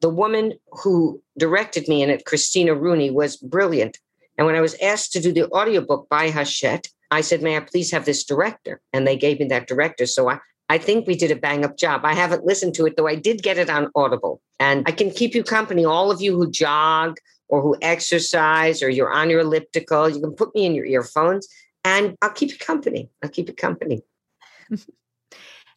the 0.00 0.08
woman 0.08 0.54
who 0.70 1.20
directed 1.36 1.88
me 1.88 2.02
in 2.02 2.08
it, 2.08 2.24
Christina 2.24 2.74
Rooney, 2.74 3.10
was 3.10 3.36
brilliant. 3.36 3.98
And 4.38 4.46
when 4.46 4.54
I 4.54 4.60
was 4.60 4.76
asked 4.80 5.12
to 5.12 5.20
do 5.20 5.32
the 5.32 5.50
audiobook 5.50 6.08
by 6.08 6.30
Hachette, 6.30 6.88
I 7.10 7.20
said, 7.22 7.42
May 7.42 7.56
I 7.56 7.60
please 7.60 7.90
have 7.90 8.04
this 8.04 8.24
director? 8.24 8.80
And 8.92 9.06
they 9.06 9.16
gave 9.16 9.40
me 9.40 9.46
that 9.46 9.66
director. 9.66 10.06
So 10.06 10.28
I, 10.28 10.38
I 10.68 10.78
think 10.78 11.06
we 11.06 11.16
did 11.16 11.30
a 11.30 11.36
bang 11.36 11.64
up 11.64 11.76
job. 11.76 12.02
I 12.04 12.14
haven't 12.14 12.44
listened 12.44 12.74
to 12.74 12.86
it, 12.86 12.96
though 12.96 13.06
I 13.08 13.14
did 13.14 13.42
get 13.42 13.58
it 13.58 13.70
on 13.70 13.90
Audible. 13.94 14.42
And 14.60 14.84
I 14.86 14.92
can 14.92 15.10
keep 15.10 15.34
you 15.34 15.42
company, 15.42 15.84
all 15.84 16.10
of 16.10 16.20
you 16.20 16.36
who 16.36 16.50
jog, 16.50 17.18
or 17.48 17.62
who 17.62 17.76
exercise 17.82 18.82
or 18.82 18.88
you're 18.88 19.12
on 19.12 19.30
your 19.30 19.40
elliptical, 19.40 20.08
you 20.08 20.20
can 20.20 20.34
put 20.34 20.54
me 20.54 20.66
in 20.66 20.74
your 20.74 20.84
earphones 20.84 21.48
and 21.84 22.16
I'll 22.22 22.30
keep 22.30 22.50
you 22.50 22.58
company. 22.58 23.10
I'll 23.22 23.30
keep 23.30 23.48
you 23.48 23.54
company. 23.54 24.02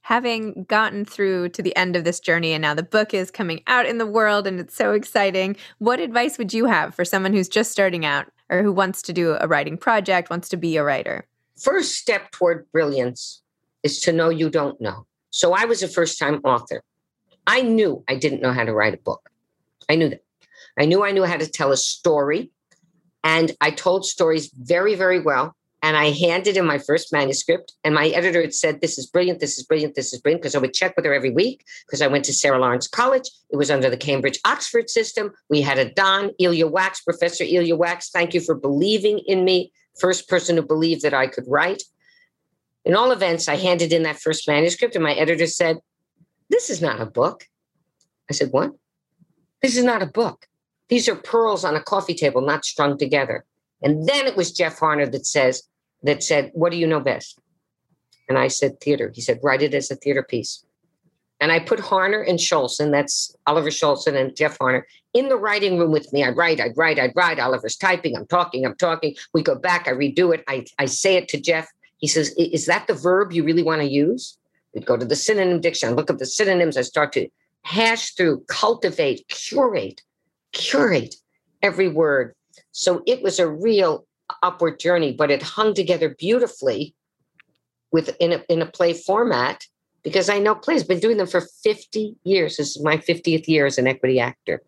Having 0.04 0.66
gotten 0.68 1.06
through 1.06 1.50
to 1.50 1.62
the 1.62 1.76
end 1.76 1.96
of 1.96 2.04
this 2.04 2.20
journey 2.20 2.54
and 2.54 2.62
now 2.62 2.74
the 2.74 2.84
book 2.84 3.14
is 3.14 3.32
coming 3.32 3.62
out 3.68 3.86
in 3.86 3.98
the 3.98 4.06
world 4.06 4.48
and 4.48 4.60
it's 4.60 4.76
so 4.76 4.94
exciting, 4.94 5.56
what 5.78 6.00
advice 6.00 6.38
would 6.38 6.54
you 6.54 6.66
have 6.66 6.94
for 6.94 7.06
someone 7.06 7.34
who's 7.34 7.48
just 7.48 7.72
starting 7.72 8.04
out 8.04 8.28
or 8.52 8.62
who 8.62 8.72
wants 8.72 9.02
to 9.04 9.14
do 9.14 9.38
a 9.40 9.48
writing 9.48 9.78
project, 9.78 10.30
wants 10.30 10.50
to 10.50 10.58
be 10.58 10.78
a 10.78 10.84
writer? 10.84 11.26
First 11.58 11.96
step 11.96 12.32
toward 12.32 12.70
brilliance 12.72 13.42
is 13.82 14.00
to 14.02 14.12
know 14.12 14.30
you 14.30 14.50
don't 14.50 14.80
know. 14.80 15.08
So 15.32 15.54
I 15.54 15.66
was 15.66 15.82
a 15.82 15.88
first 15.88 16.20
time 16.20 16.42
author. 16.44 16.84
I 17.48 17.62
knew 17.62 18.04
I 18.08 18.16
didn't 18.16 18.42
know 18.42 18.52
how 18.52 18.66
to 18.66 18.74
write 18.74 18.94
a 18.94 18.98
book. 18.98 19.32
I 19.90 19.96
knew 19.96 20.10
that. 20.10 20.24
I 20.78 20.86
knew 20.86 21.04
I 21.04 21.12
knew 21.12 21.24
how 21.24 21.38
to 21.38 21.48
tell 21.48 21.72
a 21.72 21.78
story. 21.78 22.52
And 23.24 23.56
I 23.62 23.72
told 23.72 24.06
stories 24.06 24.52
very, 24.54 24.96
very 24.96 25.20
well. 25.20 25.56
And 25.84 25.98
I 25.98 26.12
handed 26.12 26.58
in 26.58 26.66
my 26.66 26.78
first 26.78 27.12
manuscript, 27.12 27.74
and 27.84 27.96
my 27.96 28.10
editor 28.10 28.40
had 28.42 28.54
said, 28.54 28.82
This 28.82 29.00
is 29.00 29.08
brilliant, 29.08 29.40
this 29.40 29.58
is 29.58 29.64
brilliant, 29.64 29.96
this 29.96 30.14
is 30.14 30.22
brilliant, 30.22 30.44
because 30.44 30.54
I 30.54 30.60
would 30.60 30.76
check 30.76 30.96
with 30.96 31.06
her 31.06 31.14
every 31.14 31.32
week 31.32 31.66
because 31.88 32.04
I 32.04 32.08
went 32.08 32.24
to 32.26 32.34
Sarah 32.34 32.60
Lawrence 32.60 32.88
College. 32.88 33.30
It 33.50 33.58
was 33.58 33.72
under 33.72 33.90
the 33.90 33.98
Cambridge 33.98 34.40
Oxford 34.46 34.90
system. 34.92 35.32
We 35.50 35.62
had 35.62 35.80
a 35.80 35.92
Don, 35.92 36.32
Ilya 36.40 36.68
Wax, 36.68 37.02
Professor 37.02 37.44
Ilya 37.44 37.76
Wax. 37.76 38.12
Thank 38.12 38.36
you 38.36 38.42
for 38.42 38.54
believing 38.54 39.20
in 39.20 39.44
me. 39.44 39.72
First 40.00 40.30
person 40.30 40.56
who 40.56 40.62
believed 40.62 41.02
that 41.02 41.16
I 41.16 41.28
could 41.28 41.46
write. 41.48 41.84
In 42.86 42.96
all 42.96 43.12
events, 43.12 43.48
I 43.48 43.56
handed 43.56 43.92
in 43.92 44.04
that 44.04 44.20
first 44.20 44.48
manuscript, 44.48 44.96
and 44.96 45.04
my 45.04 45.14
editor 45.14 45.48
said, 45.48 45.80
This 46.50 46.70
is 46.70 46.82
not 46.82 47.02
a 47.02 47.08
book. 47.08 47.46
I 48.30 48.34
said, 48.34 48.50
What? 48.52 48.72
This 49.64 49.78
is 49.78 49.84
not 49.84 50.04
a 50.04 50.08
book. 50.08 50.46
These 50.90 51.08
are 51.10 51.16
pearls 51.16 51.64
on 51.64 51.76
a 51.76 51.82
coffee 51.82 52.14
table, 52.14 52.42
not 52.42 52.66
strung 52.66 52.98
together. 52.98 53.46
And 53.82 54.08
then 54.08 54.28
it 54.28 54.36
was 54.36 54.52
Jeff 54.52 54.80
Harner 54.80 55.12
that 55.12 55.26
says, 55.26 55.64
that 56.04 56.24
said, 56.24 56.52
What 56.54 56.72
do 56.72 56.78
you 56.78 56.88
know 56.88 57.00
best? 57.00 57.40
And 58.30 58.38
I 58.38 58.48
said, 58.48 58.80
Theater. 58.80 59.12
He 59.14 59.22
said, 59.22 59.40
Write 59.44 59.62
it 59.62 59.74
as 59.74 59.92
a 59.92 59.96
theater 59.96 60.24
piece. 60.24 60.64
And 61.40 61.52
I 61.52 61.60
put 61.60 61.80
Harner 61.80 62.24
and 62.28 62.38
Scholson, 62.38 62.92
that's 62.92 63.36
Oliver 63.48 63.70
Scholson 63.70 64.16
and 64.16 64.36
Jeff 64.36 64.60
Harner, 64.60 64.84
in 65.16 65.28
the 65.28 65.38
writing 65.38 65.80
room 65.80 65.92
with 65.92 66.14
me. 66.14 66.24
I'd 66.24 66.38
write, 66.38 66.62
I'd 66.62 66.78
write, 66.78 67.00
I'd 67.00 67.16
write. 67.16 67.40
Oliver's 67.40 67.76
typing, 67.76 68.16
I'm 68.16 68.28
talking, 68.28 68.64
I'm 68.64 68.76
talking. 68.76 69.16
We 69.34 69.42
go 69.42 69.56
back, 69.56 69.88
I 69.88 69.92
redo 69.92 70.34
it, 70.34 70.44
I, 70.48 70.66
I 70.78 70.86
say 70.86 71.16
it 71.16 71.28
to 71.30 71.42
Jeff. 71.42 71.68
He 71.98 72.08
says, 72.08 72.34
Is 72.38 72.68
that 72.68 72.86
the 72.88 72.94
verb 72.94 73.32
you 73.32 73.44
really 73.44 73.64
want 73.64 73.82
to 73.82 73.90
use? 73.90 74.38
We'd 74.74 74.86
go 74.86 74.98
to 74.98 75.06
the 75.06 75.16
synonym 75.16 75.60
dictionary, 75.60 75.96
look 75.96 76.12
up 76.12 76.20
the 76.20 76.26
synonyms. 76.26 76.78
I 76.78 76.82
start 76.82 77.12
to 77.14 77.28
hash 77.64 78.14
through, 78.14 78.44
cultivate, 78.48 79.28
curate, 79.28 80.02
curate 80.52 81.16
every 81.62 81.88
word. 81.88 82.34
So 82.72 83.02
it 83.06 83.22
was 83.22 83.40
a 83.40 83.50
real 83.50 84.06
upward 84.44 84.80
journey, 84.80 85.14
but 85.14 85.32
it 85.32 85.42
hung 85.42 85.74
together 85.74 86.10
beautifully 86.10 86.96
with 87.92 88.16
in 88.20 88.34
a, 88.34 88.44
in 88.50 88.62
a 88.62 88.66
play 88.66 88.94
format 88.94 89.66
because 90.04 90.30
I 90.30 90.40
know 90.40 90.56
plays. 90.56 90.84
Been 90.84 91.00
doing 91.00 91.18
them 91.18 91.28
for 91.28 91.42
50 91.42 92.16
years. 92.24 92.58
This 92.58 92.76
is 92.76 92.84
my 92.84 92.98
50th 92.98 93.48
year 93.48 93.66
as 93.66 93.78
an 93.78 93.88
equity 93.88 94.20
actor. 94.20 94.62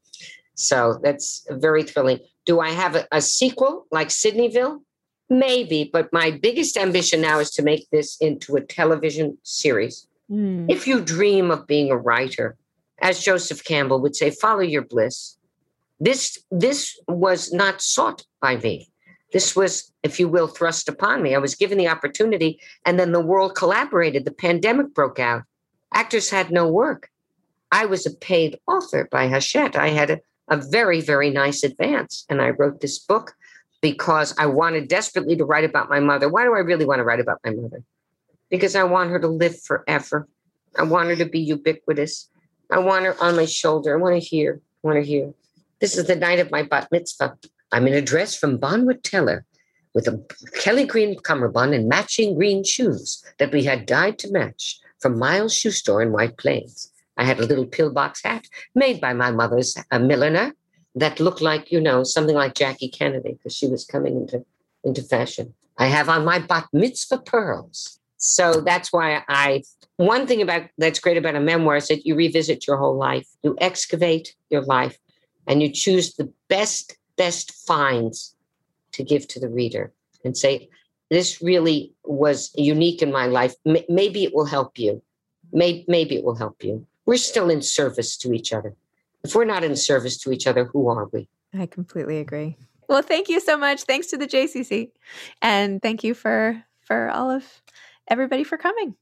So 0.55 0.99
that's 1.03 1.45
very 1.49 1.83
thrilling. 1.83 2.19
Do 2.45 2.59
I 2.59 2.69
have 2.69 2.95
a, 2.95 3.07
a 3.11 3.21
sequel 3.21 3.87
like 3.91 4.09
Sidneyville? 4.09 4.81
Maybe, 5.29 5.89
but 5.91 6.11
my 6.13 6.31
biggest 6.31 6.77
ambition 6.77 7.21
now 7.21 7.39
is 7.39 7.49
to 7.51 7.63
make 7.63 7.89
this 7.89 8.17
into 8.17 8.55
a 8.55 8.61
television 8.61 9.37
series. 9.43 10.07
Mm. 10.29 10.69
If 10.69 10.85
you 10.85 11.01
dream 11.01 11.49
of 11.49 11.65
being 11.65 11.89
a 11.89 11.97
writer, 11.97 12.57
as 12.99 13.23
Joseph 13.23 13.63
Campbell 13.63 14.01
would 14.01 14.15
say, 14.15 14.29
follow 14.29 14.61
your 14.61 14.83
bliss. 14.83 15.37
This 15.99 16.37
this 16.51 16.99
was 17.07 17.53
not 17.53 17.81
sought 17.81 18.25
by 18.41 18.57
me. 18.57 18.89
This 19.33 19.55
was, 19.55 19.91
if 20.03 20.19
you 20.19 20.27
will, 20.27 20.47
thrust 20.47 20.87
upon 20.87 21.23
me. 21.23 21.33
I 21.33 21.39
was 21.39 21.55
given 21.55 21.79
the 21.79 21.87
opportunity, 21.87 22.61
and 22.85 22.99
then 22.99 23.11
the 23.11 23.19
world 23.19 23.55
collaborated. 23.55 24.25
The 24.25 24.31
pandemic 24.31 24.93
broke 24.93 25.19
out. 25.19 25.43
Actors 25.91 26.29
had 26.29 26.51
no 26.51 26.67
work. 26.67 27.09
I 27.71 27.85
was 27.85 28.05
a 28.05 28.11
paid 28.11 28.59
author 28.67 29.07
by 29.11 29.27
Hachette. 29.27 29.75
I 29.75 29.89
had 29.89 30.11
a, 30.11 30.19
a 30.49 30.57
very, 30.57 31.01
very 31.01 31.31
nice 31.31 31.63
advance, 31.63 32.25
and 32.29 32.41
I 32.41 32.51
wrote 32.51 32.79
this 32.79 32.99
book 32.99 33.33
because 33.81 34.35
I 34.37 34.45
wanted 34.45 34.87
desperately 34.87 35.35
to 35.37 35.45
write 35.45 35.65
about 35.65 35.89
my 35.89 35.99
mother. 35.99 36.29
Why 36.29 36.43
do 36.43 36.53
I 36.53 36.59
really 36.59 36.85
want 36.85 36.99
to 36.99 37.03
write 37.03 37.19
about 37.19 37.39
my 37.43 37.51
mother? 37.51 37.83
Because 38.49 38.75
I 38.75 38.83
want 38.83 39.09
her 39.09 39.19
to 39.19 39.27
live 39.27 39.59
forever. 39.59 40.27
I 40.77 40.83
want 40.83 41.09
her 41.09 41.15
to 41.15 41.25
be 41.25 41.39
ubiquitous. 41.39 42.29
I 42.71 42.77
want 42.77 43.05
her 43.05 43.21
on 43.21 43.35
my 43.35 43.45
shoulder. 43.45 43.97
I 43.97 44.01
want 44.01 44.13
to 44.13 44.19
hear. 44.19 44.61
I 44.83 44.87
want 44.87 45.03
to 45.03 45.03
hear. 45.03 45.33
This 45.81 45.97
is 45.97 46.05
the 46.05 46.15
night 46.15 46.39
of 46.39 46.51
my 46.51 46.61
bat 46.61 46.87
mitzvah. 46.91 47.35
I'm 47.73 47.87
in 47.87 47.95
a 47.95 48.01
dress 48.01 48.35
from 48.35 48.59
Bonwit 48.59 49.01
Teller 49.01 49.45
with 49.95 50.07
a 50.07 50.23
Kelly 50.59 50.85
green 50.85 51.17
cummerbund 51.19 51.73
and 51.73 51.89
matching 51.89 52.35
green 52.35 52.63
shoes 52.63 53.23
that 53.39 53.51
we 53.51 53.63
had 53.63 53.87
dyed 53.87 54.19
to 54.19 54.31
match 54.31 54.79
from 54.99 55.17
Miles' 55.17 55.55
shoe 55.55 55.71
store 55.71 56.03
in 56.03 56.11
White 56.11 56.37
Plains. 56.37 56.91
I 57.17 57.23
had 57.23 57.39
a 57.39 57.45
little 57.47 57.65
pillbox 57.65 58.21
hat 58.23 58.45
made 58.75 59.01
by 59.01 59.13
my 59.13 59.31
mother's 59.31 59.75
a 59.89 59.99
milliner 59.99 60.53
that 60.93 61.19
looked 61.19 61.41
like, 61.41 61.71
you 61.71 61.81
know, 61.81 62.03
something 62.03 62.35
like 62.35 62.53
Jackie 62.53 62.89
Kennedy 62.89 63.33
because 63.33 63.55
she 63.55 63.67
was 63.67 63.85
coming 63.85 64.17
into, 64.17 64.45
into 64.83 65.01
fashion. 65.01 65.55
I 65.79 65.87
have 65.87 66.09
on 66.09 66.25
my 66.25 66.37
bat 66.37 66.67
mitzvah 66.73 67.23
pearls. 67.25 67.99
So 68.17 68.61
that's 68.61 68.93
why 68.93 69.23
I, 69.27 69.63
one 69.97 70.27
thing 70.27 70.43
about 70.43 70.69
that's 70.77 70.99
great 70.99 71.17
about 71.17 71.35
a 71.35 71.39
memoir 71.39 71.77
is 71.77 71.87
that 71.87 72.05
you 72.05 72.13
revisit 72.15 72.67
your 72.67 72.77
whole 72.77 72.95
life, 72.95 73.27
you 73.41 73.57
excavate 73.59 74.35
your 74.51 74.61
life, 74.61 74.99
and 75.47 75.63
you 75.63 75.71
choose 75.71 76.13
the 76.13 76.31
best 76.47 76.97
best 77.17 77.51
finds 77.51 78.35
to 78.93 79.03
give 79.03 79.27
to 79.29 79.39
the 79.39 79.49
reader 79.49 79.91
and 80.23 80.37
say, 80.37 80.69
this 81.09 81.41
really 81.41 81.93
was 82.03 82.51
unique 82.55 83.01
in 83.01 83.11
my 83.11 83.27
life. 83.27 83.55
M- 83.65 83.77
maybe 83.89 84.23
it 84.23 84.33
will 84.33 84.45
help 84.45 84.79
you. 84.79 85.01
Maybe, 85.51 85.85
maybe 85.87 86.15
it 86.15 86.23
will 86.23 86.35
help 86.35 86.63
you. 86.63 86.85
We're 87.05 87.17
still 87.17 87.49
in 87.49 87.61
service 87.61 88.17
to 88.17 88.33
each 88.33 88.53
other. 88.53 88.73
If 89.23 89.35
we're 89.35 89.45
not 89.45 89.63
in 89.63 89.75
service 89.75 90.17
to 90.19 90.31
each 90.31 90.47
other, 90.47 90.65
who 90.65 90.89
are 90.89 91.07
we? 91.11 91.29
I 91.53 91.65
completely 91.65 92.19
agree. 92.19 92.57
Well, 92.89 93.01
thank 93.01 93.29
you 93.29 93.39
so 93.39 93.57
much. 93.57 93.83
Thanks 93.83 94.07
to 94.07 94.17
the 94.17 94.27
JCC. 94.27 94.91
And 95.41 95.81
thank 95.81 96.03
you 96.03 96.13
for 96.13 96.63
for 96.81 97.09
all 97.09 97.31
of 97.31 97.45
everybody 98.07 98.43
for 98.43 98.57
coming. 98.57 98.95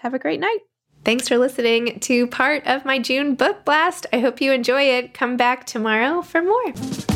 Have 0.00 0.14
a 0.14 0.18
great 0.18 0.40
night. 0.40 0.60
Thanks 1.04 1.28
for 1.28 1.38
listening 1.38 2.00
to 2.00 2.26
part 2.26 2.66
of 2.66 2.84
my 2.84 2.98
June 2.98 3.34
book 3.34 3.64
blast. 3.64 4.06
I 4.12 4.20
hope 4.20 4.40
you 4.40 4.52
enjoy 4.52 4.82
it. 4.82 5.14
Come 5.14 5.36
back 5.36 5.66
tomorrow 5.66 6.22
for 6.22 6.42
more. 6.42 7.15